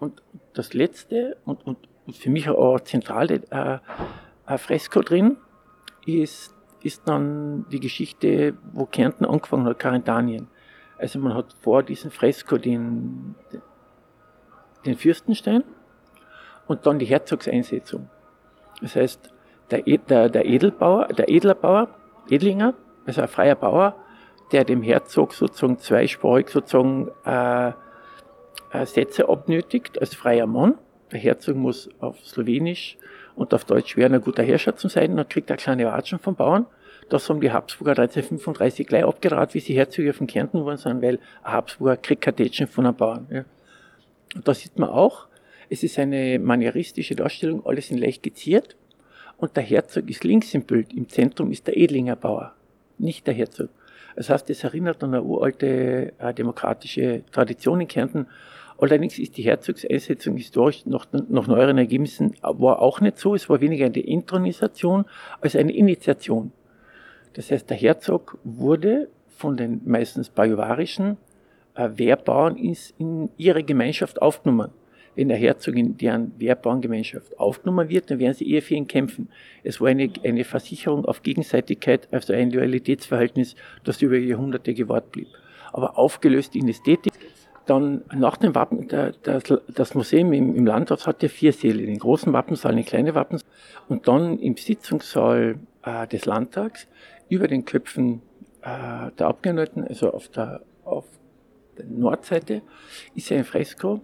Und 0.00 0.20
das 0.52 0.74
letzte 0.74 1.36
und, 1.44 1.64
und, 1.64 1.78
und 2.06 2.16
für 2.16 2.30
mich 2.30 2.48
auch 2.48 2.80
zentrale 2.80 3.42
äh, 3.50 4.58
Fresko 4.58 5.02
drin 5.02 5.36
ist, 6.06 6.55
ist 6.86 7.02
dann 7.06 7.66
die 7.70 7.80
Geschichte, 7.80 8.54
wo 8.72 8.86
Kärnten 8.86 9.26
angefangen 9.26 9.66
hat, 9.66 9.78
Karentanien. 9.78 10.48
Also 10.98 11.18
man 11.18 11.34
hat 11.34 11.54
vor 11.60 11.82
diesem 11.82 12.10
Fresko 12.10 12.56
den, 12.56 13.34
den 14.86 14.96
Fürstenstein 14.96 15.64
und 16.66 16.86
dann 16.86 16.98
die 16.98 17.06
Herzogseinsetzung. 17.06 18.08
Das 18.80 18.96
heißt, 18.96 19.32
der, 19.70 19.86
e, 19.86 19.98
der, 19.98 20.28
der 20.28 20.46
Edelbauer, 20.46 21.08
der 21.08 21.28
Edlerbauer, 21.28 21.88
Edlinger, 22.30 22.74
also 23.04 23.22
ein 23.22 23.28
freier 23.28 23.56
Bauer, 23.56 23.96
der 24.52 24.64
dem 24.64 24.82
Herzog 24.82 25.34
sozusagen 25.34 25.78
zweisprachig 25.78 26.48
sozusagen 26.48 27.10
äh, 27.24 27.72
äh, 28.70 28.86
Sätze 28.86 29.28
abnötigt 29.28 30.00
als 30.00 30.14
freier 30.14 30.46
Mann. 30.46 30.78
Der 31.12 31.18
Herzog 31.20 31.56
muss 31.56 31.88
auf 32.00 32.18
Slowenisch 32.24 32.96
und 33.34 33.52
auf 33.54 33.64
Deutsch 33.64 33.92
schwer 33.92 34.06
ein 34.06 34.20
guter 34.20 34.42
Herrscher 34.42 34.76
zu 34.76 34.88
sein, 34.88 35.16
dann 35.16 35.28
kriegt 35.28 35.50
er 35.50 35.56
kleine 35.56 35.86
Watschen 35.86 36.18
vom 36.18 36.34
Bauern. 36.34 36.66
Das 37.08 37.28
haben 37.28 37.40
die 37.40 37.52
Habsburger 37.52 37.92
1335 37.92 38.86
gleich 38.86 39.04
abgeraten, 39.04 39.54
wie 39.54 39.60
sie 39.60 39.76
Herzöge 39.76 40.12
von 40.12 40.26
Kärnten 40.26 40.58
geworden 40.58 40.76
sind, 40.76 41.02
weil 41.02 41.20
ein 41.44 41.52
Habsburger 41.52 41.96
kriegt 41.96 42.22
kein 42.22 42.66
von 42.66 42.86
einem 42.86 42.96
Bauern. 42.96 43.26
Ja. 43.30 43.44
Und 44.34 44.46
da 44.46 44.54
sieht 44.54 44.78
man 44.78 44.90
auch, 44.90 45.28
es 45.68 45.82
ist 45.82 45.98
eine 45.98 46.38
manieristische 46.38 47.14
Darstellung, 47.14 47.64
alles 47.64 47.90
in 47.90 47.98
leicht 47.98 48.22
geziert. 48.22 48.76
Und 49.38 49.56
der 49.56 49.62
Herzog 49.62 50.08
ist 50.08 50.24
links 50.24 50.54
im 50.54 50.62
Bild, 50.62 50.92
im 50.94 51.08
Zentrum 51.08 51.52
ist 51.52 51.66
der 51.66 51.76
Edlinger 51.76 52.16
Bauer, 52.16 52.54
nicht 52.98 53.26
der 53.26 53.34
Herzog. 53.34 53.68
Das 54.16 54.30
heißt, 54.30 54.48
es 54.50 54.64
erinnert 54.64 55.04
an 55.04 55.14
eine 55.14 55.22
uralte 55.22 56.14
äh, 56.18 56.32
demokratische 56.32 57.22
Tradition 57.30 57.82
in 57.82 57.88
Kärnten. 57.88 58.26
Allerdings 58.78 59.18
ist 59.18 59.36
die 59.36 59.42
Herzogseinsetzung 59.42 60.36
historisch 60.36 60.86
nach, 60.86 61.06
nach 61.28 61.46
neueren 61.46 61.78
Ergebnissen 61.78 62.34
war 62.42 62.80
auch 62.80 63.00
nicht 63.00 63.18
so. 63.18 63.34
Es 63.34 63.48
war 63.48 63.60
weniger 63.60 63.86
eine 63.86 63.98
Intronisation 63.98 65.04
als 65.40 65.54
eine 65.54 65.72
Initiation. 65.72 66.52
Das 67.36 67.50
heißt, 67.50 67.70
der 67.70 67.76
Herzog 67.76 68.38
wurde 68.44 69.08
von 69.28 69.56
den 69.56 69.80
meistens 69.84 70.28
bajuwarischen 70.28 71.16
äh, 71.74 71.88
Wehrbauern 71.94 72.56
ins, 72.56 72.94
in 72.98 73.30
ihre 73.36 73.62
Gemeinschaft 73.62 74.20
aufgenommen 74.20 74.70
wenn 75.16 75.28
der 75.28 75.38
Herzog 75.38 75.74
in 75.74 75.96
deren 75.96 76.38
Wehrbauerngemeinschaft 76.38 77.40
aufgenommen 77.40 77.88
wird, 77.88 78.10
dann 78.10 78.18
werden 78.18 78.34
sie 78.34 78.48
eher 78.48 78.62
für 78.62 78.74
ihn 78.74 78.86
kämpfen. 78.86 79.28
Es 79.64 79.80
war 79.80 79.88
eine, 79.88 80.10
eine 80.22 80.44
Versicherung 80.44 81.06
auf 81.06 81.22
Gegenseitigkeit, 81.22 82.06
also 82.12 82.34
ein 82.34 82.50
Loyalitätsverhältnis, 82.50 83.56
das 83.82 84.00
über 84.02 84.16
Jahrhunderte 84.16 84.74
gewahrt 84.74 85.10
blieb. 85.10 85.28
Aber 85.72 85.98
aufgelöst 85.98 86.54
in 86.54 86.68
Ästhetik. 86.68 87.12
Dann 87.64 88.02
nach 88.14 88.36
dem 88.36 88.54
Wappen, 88.54 88.86
der, 88.86 89.10
der, 89.10 89.40
das 89.74 89.94
Museum 89.94 90.32
im, 90.32 90.54
im 90.54 90.66
Landhaus 90.66 91.06
hat 91.06 91.22
ja 91.24 91.28
vier 91.28 91.52
Säle, 91.52 91.84
den 91.84 91.98
großen 91.98 92.32
Wappensaal, 92.32 92.76
den 92.76 92.84
kleinen 92.84 93.14
Wappensaal 93.16 93.50
und 93.88 94.06
dann 94.06 94.38
im 94.38 94.56
Sitzungssaal 94.56 95.58
äh, 95.82 96.06
des 96.06 96.26
Landtags 96.26 96.86
über 97.28 97.48
den 97.48 97.64
Köpfen 97.64 98.22
äh, 98.62 99.10
der 99.18 99.26
Abgeordneten, 99.26 99.84
also 99.84 100.12
auf 100.12 100.28
der, 100.28 100.62
auf 100.84 101.04
der 101.78 101.86
Nordseite, 101.86 102.62
ist 103.14 103.30
ein 103.32 103.44
Fresko 103.44 104.00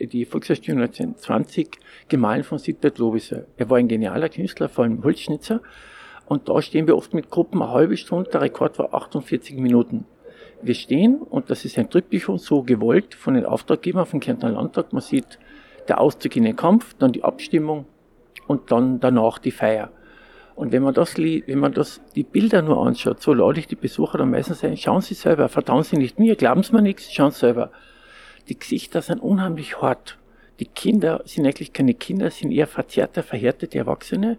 die 0.00 0.24
Volkshochschule 0.24 0.82
1920 0.84 1.68
gemahlen 2.08 2.44
von 2.44 2.58
Sittard 2.58 2.98
Loviser. 2.98 3.44
Er 3.56 3.70
war 3.70 3.78
ein 3.78 3.88
genialer 3.88 4.28
Künstler, 4.28 4.68
vor 4.68 4.84
allem 4.84 5.02
Holzschnitzer. 5.02 5.60
Und 6.26 6.48
da 6.48 6.62
stehen 6.62 6.86
wir 6.86 6.96
oft 6.96 7.12
mit 7.12 7.30
Gruppen 7.30 7.62
eine 7.62 7.72
halbe 7.72 7.96
Stunde, 7.96 8.30
der 8.30 8.40
Rekord 8.40 8.78
war 8.78 8.94
48 8.94 9.56
Minuten. 9.56 10.06
Wir 10.62 10.74
stehen, 10.74 11.18
und 11.18 11.50
das 11.50 11.64
ist 11.64 11.78
ein 11.78 11.90
Triptychon 11.90 12.38
so 12.38 12.62
gewollt 12.62 13.14
von 13.14 13.34
den 13.34 13.44
Auftraggebern 13.44 14.06
vom 14.06 14.20
Kärntner 14.20 14.50
Landtag, 14.50 14.92
man 14.92 15.02
sieht 15.02 15.38
der 15.88 16.00
Auszug 16.00 16.34
in 16.36 16.44
den 16.44 16.56
Kampf, 16.56 16.94
dann 16.98 17.12
die 17.12 17.22
Abstimmung 17.22 17.84
und 18.46 18.72
dann 18.72 19.00
danach 19.00 19.38
die 19.38 19.50
Feier. 19.50 19.90
Und 20.56 20.70
wenn 20.70 20.82
man 20.82 20.94
das, 20.94 21.16
wenn 21.16 21.58
man 21.58 21.72
das, 21.72 22.00
die 22.14 22.22
Bilder 22.22 22.62
nur 22.62 22.86
anschaut, 22.86 23.20
so 23.20 23.34
lade 23.34 23.58
ich 23.58 23.66
die 23.66 23.74
Besucher 23.74 24.18
dann 24.18 24.30
meistens 24.30 24.62
ein, 24.62 24.76
schauen 24.76 25.00
Sie 25.00 25.14
selber, 25.14 25.48
vertrauen 25.48 25.82
Sie 25.82 25.96
nicht 25.96 26.18
mir, 26.18 26.36
glauben 26.36 26.62
Sie 26.62 26.72
mir 26.72 26.82
nichts, 26.82 27.12
schauen 27.12 27.32
Sie 27.32 27.40
selber. 27.40 27.70
Die 28.48 28.58
Gesichter 28.58 29.02
sind 29.02 29.20
unheimlich 29.20 29.80
hart. 29.80 30.18
Die 30.60 30.66
Kinder 30.66 31.22
sind 31.24 31.44
eigentlich 31.44 31.72
keine 31.72 31.94
Kinder, 31.94 32.30
sind 32.30 32.52
eher 32.52 32.68
verzerrte, 32.68 33.22
verhärtete 33.22 33.78
Erwachsene. 33.78 34.38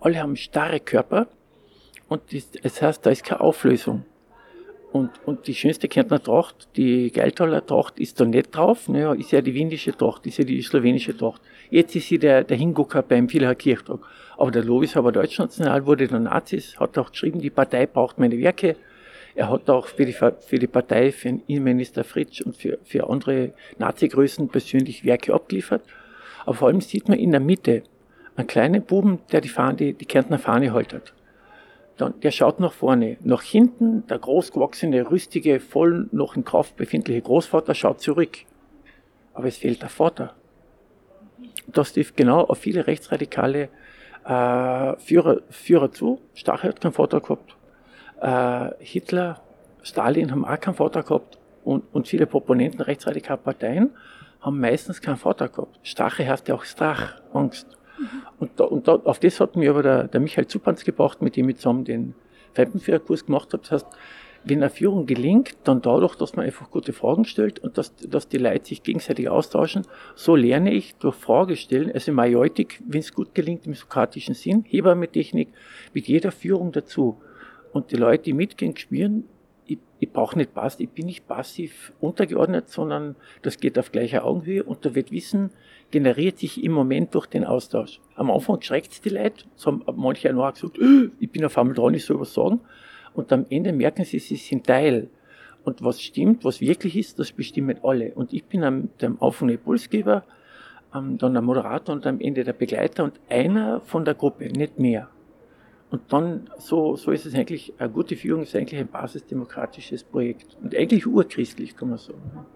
Alle 0.00 0.20
haben 0.20 0.36
starre 0.36 0.80
Körper 0.80 1.28
und 2.08 2.22
das 2.62 2.82
heißt, 2.82 3.06
da 3.06 3.10
ist 3.10 3.24
keine 3.24 3.40
Auflösung. 3.40 4.04
Und, 4.96 5.10
und 5.26 5.46
die 5.46 5.54
schönste 5.54 5.88
Kärntner 5.88 6.22
Tracht, 6.22 6.68
die 6.74 7.12
Geiltaler 7.12 7.64
Tracht, 7.66 8.00
ist 8.00 8.18
da 8.18 8.24
nicht 8.24 8.56
drauf. 8.56 8.88
Naja, 8.88 9.12
ist 9.12 9.30
ja 9.30 9.42
die 9.42 9.52
windische 9.52 9.94
Tracht, 9.94 10.26
ist 10.26 10.38
ja 10.38 10.44
die 10.44 10.62
slowenische 10.62 11.14
Tracht. 11.14 11.42
Jetzt 11.68 11.94
ist 11.94 12.08
sie 12.08 12.18
der, 12.18 12.44
der 12.44 12.56
Hingucker 12.56 13.02
beim 13.02 13.28
Villacher 13.28 13.56
Kirchtag. 13.56 13.98
Aber 14.38 14.50
der 14.50 14.64
Lovis 14.64 14.96
aber 14.96 15.12
deutschnational 15.12 15.84
wurde 15.84 16.08
der 16.08 16.20
Nazis, 16.20 16.80
hat 16.80 16.96
auch 16.96 17.10
geschrieben, 17.10 17.40
die 17.40 17.50
Partei 17.50 17.84
braucht 17.84 18.18
meine 18.18 18.38
Werke. 18.38 18.76
Er 19.34 19.50
hat 19.50 19.68
auch 19.68 19.86
für 19.86 20.06
die, 20.06 20.14
für 20.14 20.58
die 20.58 20.66
Partei, 20.66 21.12
für 21.12 21.28
den 21.28 21.42
Innenminister 21.46 22.02
Fritsch 22.02 22.40
und 22.40 22.56
für, 22.56 22.78
für 22.82 23.10
andere 23.10 23.52
Nazi-Größen 23.76 24.48
persönlich 24.48 25.04
Werke 25.04 25.34
abgeliefert. 25.34 25.82
Aber 26.46 26.54
vor 26.54 26.68
allem 26.68 26.80
sieht 26.80 27.06
man 27.06 27.18
in 27.18 27.32
der 27.32 27.40
Mitte 27.40 27.82
einen 28.34 28.46
kleinen 28.46 28.82
Buben, 28.82 29.18
der 29.30 29.42
die, 29.42 29.50
Fahne, 29.50 29.76
die, 29.76 29.92
die 29.92 30.06
Kärntner 30.06 30.38
Fahne 30.38 30.72
haltet. 30.72 31.12
Dann, 31.96 32.20
der 32.20 32.30
schaut 32.30 32.60
nach 32.60 32.72
vorne. 32.72 33.16
Nach 33.22 33.42
hinten, 33.42 34.06
der 34.06 34.18
großgewachsene, 34.18 35.10
rüstige, 35.10 35.60
voll 35.60 36.08
noch 36.12 36.36
in 36.36 36.44
Kraft 36.44 36.76
befindliche 36.76 37.22
Großvater 37.22 37.74
schaut 37.74 38.00
zurück. 38.00 38.38
Aber 39.32 39.48
es 39.48 39.58
fehlt 39.58 39.82
der 39.82 39.88
Vater. 39.88 40.34
Das 41.66 41.92
trifft 41.92 42.16
genau 42.16 42.42
auf 42.42 42.58
viele 42.58 42.86
rechtsradikale 42.86 43.68
äh, 44.24 44.96
Führer, 44.98 45.40
Führer 45.50 45.90
zu. 45.90 46.20
Stachel 46.34 46.70
hat 46.70 46.80
keinen 46.80 46.92
Vater 46.92 47.20
gehabt 47.20 47.56
äh, 48.20 48.70
Hitler, 48.80 49.40
Stalin 49.82 50.30
haben 50.30 50.44
auch 50.44 50.60
keinen 50.60 50.74
Vater 50.74 51.02
gehabt 51.02 51.38
und, 51.64 51.84
und 51.92 52.08
viele 52.08 52.26
Proponenten 52.26 52.80
rechtsradikaler 52.80 53.38
Parteien 53.38 53.90
haben 54.40 54.60
meistens 54.60 55.00
keinen 55.00 55.16
Vater 55.16 55.48
gehabt. 55.48 55.78
Strache 55.82 56.26
heißt 56.26 56.48
ja 56.48 56.54
auch 56.54 56.64
Strach, 56.64 57.20
Angst. 57.32 57.75
Und, 58.38 58.50
da, 58.56 58.64
und 58.64 58.88
da, 58.88 58.94
auf 58.96 59.18
das 59.18 59.40
hat 59.40 59.56
mir 59.56 59.70
aber 59.70 59.82
der, 59.82 60.08
der 60.08 60.20
Michael 60.20 60.46
Zupanz 60.46 60.84
gebracht, 60.84 61.22
mit 61.22 61.36
dem 61.36 61.48
ich 61.48 61.56
zusammen 61.56 61.84
den 61.84 62.14
Fremdenführerkurs 62.54 63.26
gemacht 63.26 63.52
habe. 63.52 63.62
Das 63.62 63.72
heißt, 63.72 63.86
wenn 64.48 64.62
eine 64.62 64.70
Führung 64.70 65.06
gelingt, 65.06 65.56
dann 65.64 65.82
dadurch, 65.82 66.14
dass 66.14 66.36
man 66.36 66.46
einfach 66.46 66.70
gute 66.70 66.92
Fragen 66.92 67.24
stellt 67.24 67.58
und 67.58 67.76
dass, 67.78 67.96
dass 67.96 68.28
die 68.28 68.38
Leute 68.38 68.66
sich 68.66 68.84
gegenseitig 68.84 69.28
austauschen. 69.28 69.82
So 70.14 70.36
lerne 70.36 70.72
ich 70.72 70.94
durch 70.94 71.16
Fragestellen, 71.16 71.90
also 71.90 72.12
Majeutik, 72.12 72.80
wenn 72.86 73.00
es 73.00 73.12
gut 73.12 73.34
gelingt 73.34 73.66
im 73.66 73.74
sokratischen 73.74 74.34
Sinn, 74.34 74.64
Hebammetechnik, 74.68 75.48
mit 75.94 76.06
jeder 76.06 76.30
Führung 76.30 76.70
dazu. 76.70 77.20
Und 77.72 77.90
die 77.90 77.96
Leute, 77.96 78.22
die 78.22 78.32
mitgehen, 78.34 78.76
spüren, 78.76 79.24
ich, 79.66 79.78
ich 79.98 80.12
brauche 80.12 80.38
nicht 80.38 80.54
passiv, 80.54 80.88
ich 80.88 80.90
bin 80.90 81.06
nicht 81.06 81.26
passiv 81.26 81.92
untergeordnet, 82.00 82.68
sondern 82.68 83.16
das 83.42 83.58
geht 83.58 83.76
auf 83.80 83.90
gleicher 83.90 84.24
Augenhöhe 84.24 84.62
und 84.62 84.86
da 84.86 84.94
wird 84.94 85.10
Wissen 85.10 85.50
generiert 85.90 86.38
sich 86.38 86.62
im 86.62 86.72
Moment 86.72 87.14
durch 87.14 87.26
den 87.26 87.44
Austausch. 87.44 88.00
Am 88.14 88.30
Anfang 88.30 88.60
schreckt 88.60 89.04
die 89.04 89.10
Leute, 89.10 89.44
so 89.54 89.70
haben 89.70 89.84
manche 89.96 90.36
auch 90.36 90.52
gesagt, 90.52 90.78
äh, 90.78 91.10
ich 91.20 91.30
bin 91.30 91.44
auf 91.44 91.56
einmal 91.58 91.74
dran, 91.74 91.94
ich 91.94 92.04
soll 92.04 92.20
was 92.20 92.34
sagen. 92.34 92.60
Und 93.14 93.32
am 93.32 93.46
Ende 93.48 93.72
merken 93.72 94.04
sie, 94.04 94.18
sie 94.18 94.36
sind 94.36 94.66
Teil. 94.66 95.08
Und 95.64 95.82
was 95.82 96.00
stimmt, 96.00 96.44
was 96.44 96.60
wirklich 96.60 96.96
ist, 96.96 97.18
das 97.18 97.32
bestimmen 97.32 97.78
alle. 97.82 98.12
Und 98.14 98.32
ich 98.32 98.44
bin 98.44 98.62
am 98.62 98.88
dem 99.00 99.20
Anfang 99.20 99.48
Impulsgeber, 99.48 100.24
dann 100.92 101.18
der 101.18 101.42
Moderator 101.42 101.94
und 101.94 102.06
am 102.06 102.20
Ende 102.20 102.44
der 102.44 102.52
Begleiter 102.52 103.04
und 103.04 103.20
einer 103.28 103.80
von 103.80 104.04
der 104.04 104.14
Gruppe, 104.14 104.46
nicht 104.46 104.78
mehr. 104.78 105.08
Und 105.90 106.12
dann, 106.12 106.50
so, 106.58 106.96
so 106.96 107.10
ist 107.10 107.26
es 107.26 107.34
eigentlich, 107.34 107.72
eine 107.78 107.90
gute 107.90 108.16
Führung 108.16 108.42
ist 108.42 108.56
eigentlich 108.56 108.80
ein 108.80 108.88
basisdemokratisches 108.88 110.04
Projekt. 110.04 110.56
Und 110.62 110.74
eigentlich 110.74 111.06
urchristlich, 111.06 111.76
kann 111.76 111.90
man 111.90 111.98
sagen. 111.98 112.46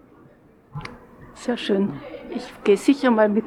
Sehr 1.33 1.57
schön. 1.57 1.93
Ich 2.35 2.43
gehe 2.63 2.77
sicher 2.77 3.11
mal 3.11 3.29
mit. 3.29 3.45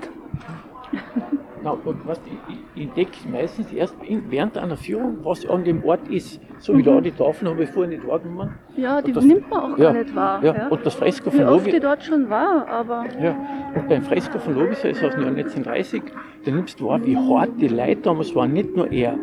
Na, 1.65 1.71
und 1.71 2.07
was 2.07 2.21
ich, 2.27 2.59
ich 2.75 2.83
entdecke 2.83 3.27
meistens 3.33 3.73
erst 3.73 3.97
während 4.29 4.59
einer 4.59 4.77
Führung, 4.77 5.17
was 5.23 5.47
an 5.47 5.65
dem 5.65 5.83
Ort 5.83 6.07
ist. 6.09 6.39
So 6.59 6.75
wie 6.75 6.83
mhm. 6.83 6.85
da 6.85 7.01
die 7.01 7.11
Tafeln 7.11 7.51
habe 7.51 7.63
ich 7.63 7.71
vorher 7.71 7.89
nicht 7.89 8.07
wahrgenommen. 8.07 8.55
Ja, 8.77 9.01
die 9.01 9.13
das, 9.13 9.25
nimmt 9.25 9.49
man 9.49 9.73
auch 9.73 9.79
ja, 9.79 9.93
gar 9.93 10.03
nicht 10.03 10.15
wahr. 10.15 10.45
Ja. 10.45 10.55
ja. 10.55 10.69
Und 10.69 10.85
das 10.85 10.95
Fresko 10.95 11.31
von 11.31 11.41
Lobi. 11.41 11.71
die 11.71 11.81
dort 11.81 12.05
schon 12.05 12.29
war, 12.29 12.69
aber. 12.69 13.07
Ja, 13.19 13.35
und 13.75 13.89
beim 13.89 14.03
Fresko 14.03 14.39
von 14.39 14.55
Lobis 14.55 14.85
ist 14.85 15.03
aus 15.03 15.15
dem 15.15 15.23
Jahr 15.23 15.31
1930, 15.31 16.03
da 16.45 16.51
nimmst 16.51 16.81
du 16.81 16.89
wahr, 16.89 17.03
wie 17.03 17.17
hart 17.17 17.53
die 17.59 17.69
Leute 17.69 18.03
damals 18.03 18.35
waren, 18.35 18.53
nicht 18.53 18.77
nur 18.77 18.93
er. 18.93 19.19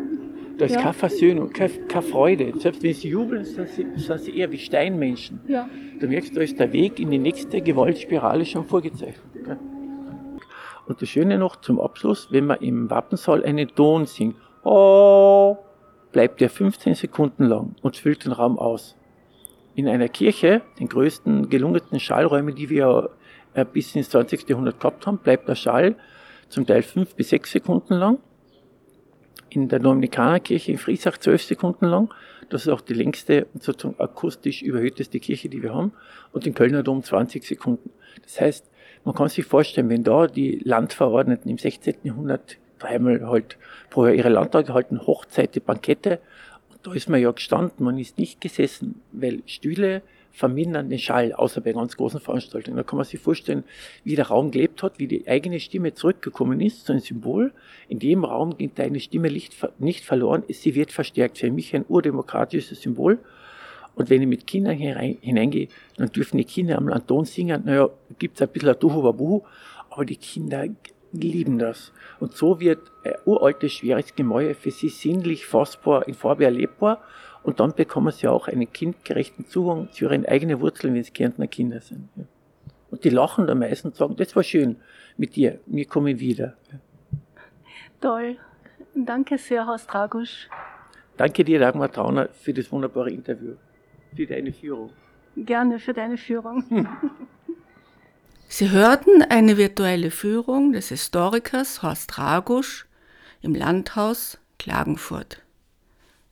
Da 0.58 0.66
ist 0.66 0.74
ja. 0.74 0.82
keine 0.82 0.94
Versöhnung, 0.94 1.52
keine, 1.52 1.72
keine, 1.88 2.02
Freude. 2.02 2.52
Selbst 2.58 2.82
wenn 2.82 2.94
sie 2.94 3.08
jubeln, 3.08 3.44
sind 3.44 3.68
sie, 3.68 3.86
sind 3.96 4.20
sie 4.20 4.36
eher 4.36 4.50
wie 4.52 4.58
Steinmenschen. 4.58 5.40
Ja. 5.48 5.68
Da 6.00 6.06
merkst 6.06 6.30
du, 6.30 6.36
da 6.36 6.42
ist 6.42 6.58
der 6.58 6.72
Weg 6.72 7.00
in 7.00 7.10
die 7.10 7.18
nächste 7.18 7.60
Gewaltspirale 7.60 8.44
schon 8.44 8.64
vorgezeichnet. 8.64 9.22
Und 10.86 11.00
das 11.00 11.08
Schöne 11.08 11.38
noch 11.38 11.56
zum 11.56 11.80
Abschluss, 11.80 12.28
wenn 12.30 12.46
man 12.46 12.58
im 12.60 12.90
Wappensaal 12.90 13.44
einen 13.44 13.68
Ton 13.68 14.06
singt, 14.06 14.36
oh, 14.64 15.56
bleibt 16.12 16.40
der 16.40 16.50
15 16.50 16.94
Sekunden 16.94 17.44
lang 17.44 17.74
und 17.82 17.96
füllt 17.96 18.24
den 18.24 18.32
Raum 18.32 18.58
aus. 18.58 18.96
In 19.74 19.88
einer 19.88 20.08
Kirche, 20.08 20.60
den 20.78 20.88
größten 20.88 21.48
gelungensten 21.48 21.98
Schallräumen, 21.98 22.54
die 22.54 22.68
wir 22.68 23.10
äh, 23.54 23.64
bis 23.64 23.94
ins 23.96 24.10
20. 24.10 24.48
Jahrhundert 24.48 24.80
gehabt 24.80 25.06
haben, 25.06 25.18
bleibt 25.18 25.48
der 25.48 25.54
Schall 25.54 25.96
zum 26.48 26.66
Teil 26.66 26.82
fünf 26.82 27.14
bis 27.14 27.30
sechs 27.30 27.52
Sekunden 27.52 27.94
lang. 27.94 28.18
In 29.54 29.68
der 29.68 29.80
Dominikanerkirche 29.80 30.72
in 30.72 30.78
Friesach 30.78 31.18
zwölf 31.18 31.42
Sekunden 31.42 31.86
lang. 31.86 32.12
Das 32.48 32.62
ist 32.62 32.68
auch 32.68 32.80
die 32.80 32.94
längste 32.94 33.46
und 33.52 33.62
sozusagen 33.62 34.00
akustisch 34.00 34.62
überhöhteste 34.62 35.20
Kirche, 35.20 35.48
die 35.48 35.62
wir 35.62 35.74
haben. 35.74 35.92
Und 36.32 36.46
in 36.46 36.54
Kölner 36.54 36.82
Dom 36.82 37.02
20 37.02 37.44
Sekunden. 37.44 37.90
Das 38.22 38.40
heißt, 38.40 38.70
man 39.04 39.14
kann 39.14 39.28
sich 39.28 39.44
vorstellen, 39.44 39.88
wenn 39.90 40.04
da 40.04 40.26
die 40.26 40.60
Landverordneten 40.64 41.50
im 41.50 41.58
16. 41.58 41.96
Jahrhundert 42.04 42.56
dreimal 42.78 43.26
halt 43.26 43.58
pro 43.90 44.06
Jahr 44.06 44.14
ihre 44.14 44.28
Landtage 44.30 44.72
halten, 44.72 45.06
Hochzeiten, 45.06 45.62
Bankette, 45.64 46.20
und 46.70 46.86
da 46.86 46.94
ist 46.94 47.08
man 47.08 47.20
ja 47.20 47.30
gestanden, 47.30 47.84
man 47.84 47.98
ist 47.98 48.18
nicht 48.18 48.40
gesessen, 48.40 49.02
weil 49.12 49.42
Stühle 49.46 50.02
vermindern 50.32 50.88
den 50.88 50.98
Schall, 50.98 51.32
außer 51.32 51.60
bei 51.60 51.72
ganz 51.72 51.96
großen 51.96 52.20
Veranstaltungen. 52.20 52.76
Da 52.76 52.82
kann 52.82 52.96
man 52.96 53.04
sich 53.04 53.20
vorstellen, 53.20 53.64
wie 54.04 54.16
der 54.16 54.28
Raum 54.28 54.50
gelebt 54.50 54.82
hat, 54.82 54.98
wie 54.98 55.06
die 55.06 55.28
eigene 55.28 55.60
Stimme 55.60 55.94
zurückgekommen 55.94 56.60
ist, 56.60 56.86
so 56.86 56.92
ein 56.92 57.00
Symbol. 57.00 57.52
In 57.88 57.98
dem 57.98 58.24
Raum 58.24 58.56
geht 58.56 58.78
deine 58.78 58.98
Stimme 58.98 59.30
nicht 59.78 60.04
verloren, 60.04 60.42
sie 60.48 60.74
wird 60.74 60.90
verstärkt. 60.90 61.38
Für 61.38 61.50
mich 61.50 61.74
ein 61.74 61.84
urdemokratisches 61.88 62.80
Symbol. 62.80 63.18
Und 63.94 64.08
wenn 64.08 64.22
ich 64.22 64.28
mit 64.28 64.46
Kindern 64.46 64.76
hineingehe, 64.76 65.68
dann 65.96 66.10
dürfen 66.10 66.38
die 66.38 66.44
Kinder 66.44 66.78
am 66.78 66.88
Landton 66.88 67.26
singen. 67.26 67.62
Naja, 67.66 67.90
gibt 68.18 68.36
es 68.36 68.42
ein 68.42 68.48
bisschen 68.48 68.70
ein 68.70 68.78
Duhu 68.78 69.42
aber 69.90 70.04
die 70.06 70.16
Kinder 70.16 70.66
lieben 71.12 71.58
das. 71.58 71.92
Und 72.20 72.34
so 72.34 72.58
wird 72.60 72.90
ein 73.04 73.14
uraltes, 73.26 73.72
schweres 73.72 74.14
Gemäuer 74.14 74.54
für 74.54 74.70
sie 74.70 74.88
sinnlich 74.88 75.46
fassbar, 75.46 76.08
in 76.08 76.14
Farbe 76.14 76.44
erlebbar. 76.44 77.02
Und 77.42 77.60
dann 77.60 77.74
bekommen 77.74 78.12
sie 78.12 78.28
auch 78.28 78.48
einen 78.48 78.72
kindgerechten 78.72 79.46
Zugang 79.46 79.90
zu 79.92 80.04
ihren 80.04 80.26
eigenen 80.26 80.60
Wurzeln, 80.60 80.94
wenn 80.94 81.00
es 81.00 81.12
Kärntner 81.12 81.46
Kinder 81.48 81.80
sind. 81.80 82.08
Und 82.90 83.04
die 83.04 83.10
lachen 83.10 83.48
am 83.50 83.60
meisten 83.60 83.88
und 83.88 83.96
sagen, 83.96 84.16
das 84.16 84.36
war 84.36 84.42
schön 84.42 84.76
mit 85.16 85.34
dir, 85.34 85.58
wir 85.66 85.86
kommen 85.86 86.20
wieder. 86.20 86.56
Toll. 88.00 88.36
Danke 88.94 89.38
sehr, 89.38 89.66
Horst 89.66 89.92
Dragusch. 89.92 90.48
Danke 91.16 91.44
dir, 91.44 91.58
Dagmar 91.58 91.90
Trauner, 91.90 92.28
für 92.32 92.52
das 92.52 92.70
wunderbare 92.70 93.10
Interview 93.10 93.54
für 94.14 94.26
deine 94.26 94.52
Führung. 94.52 94.90
Gerne 95.36 95.78
für 95.78 95.92
deine 95.92 96.16
Führung. 96.16 96.64
Hm. 96.68 96.88
Sie 98.48 98.70
hörten 98.70 99.22
eine 99.22 99.56
virtuelle 99.56 100.10
Führung 100.10 100.72
des 100.72 100.90
Historikers 100.90 101.82
Horst 101.82 102.18
Ragusch 102.18 102.86
im 103.40 103.54
Landhaus 103.54 104.38
Klagenfurt. 104.58 105.42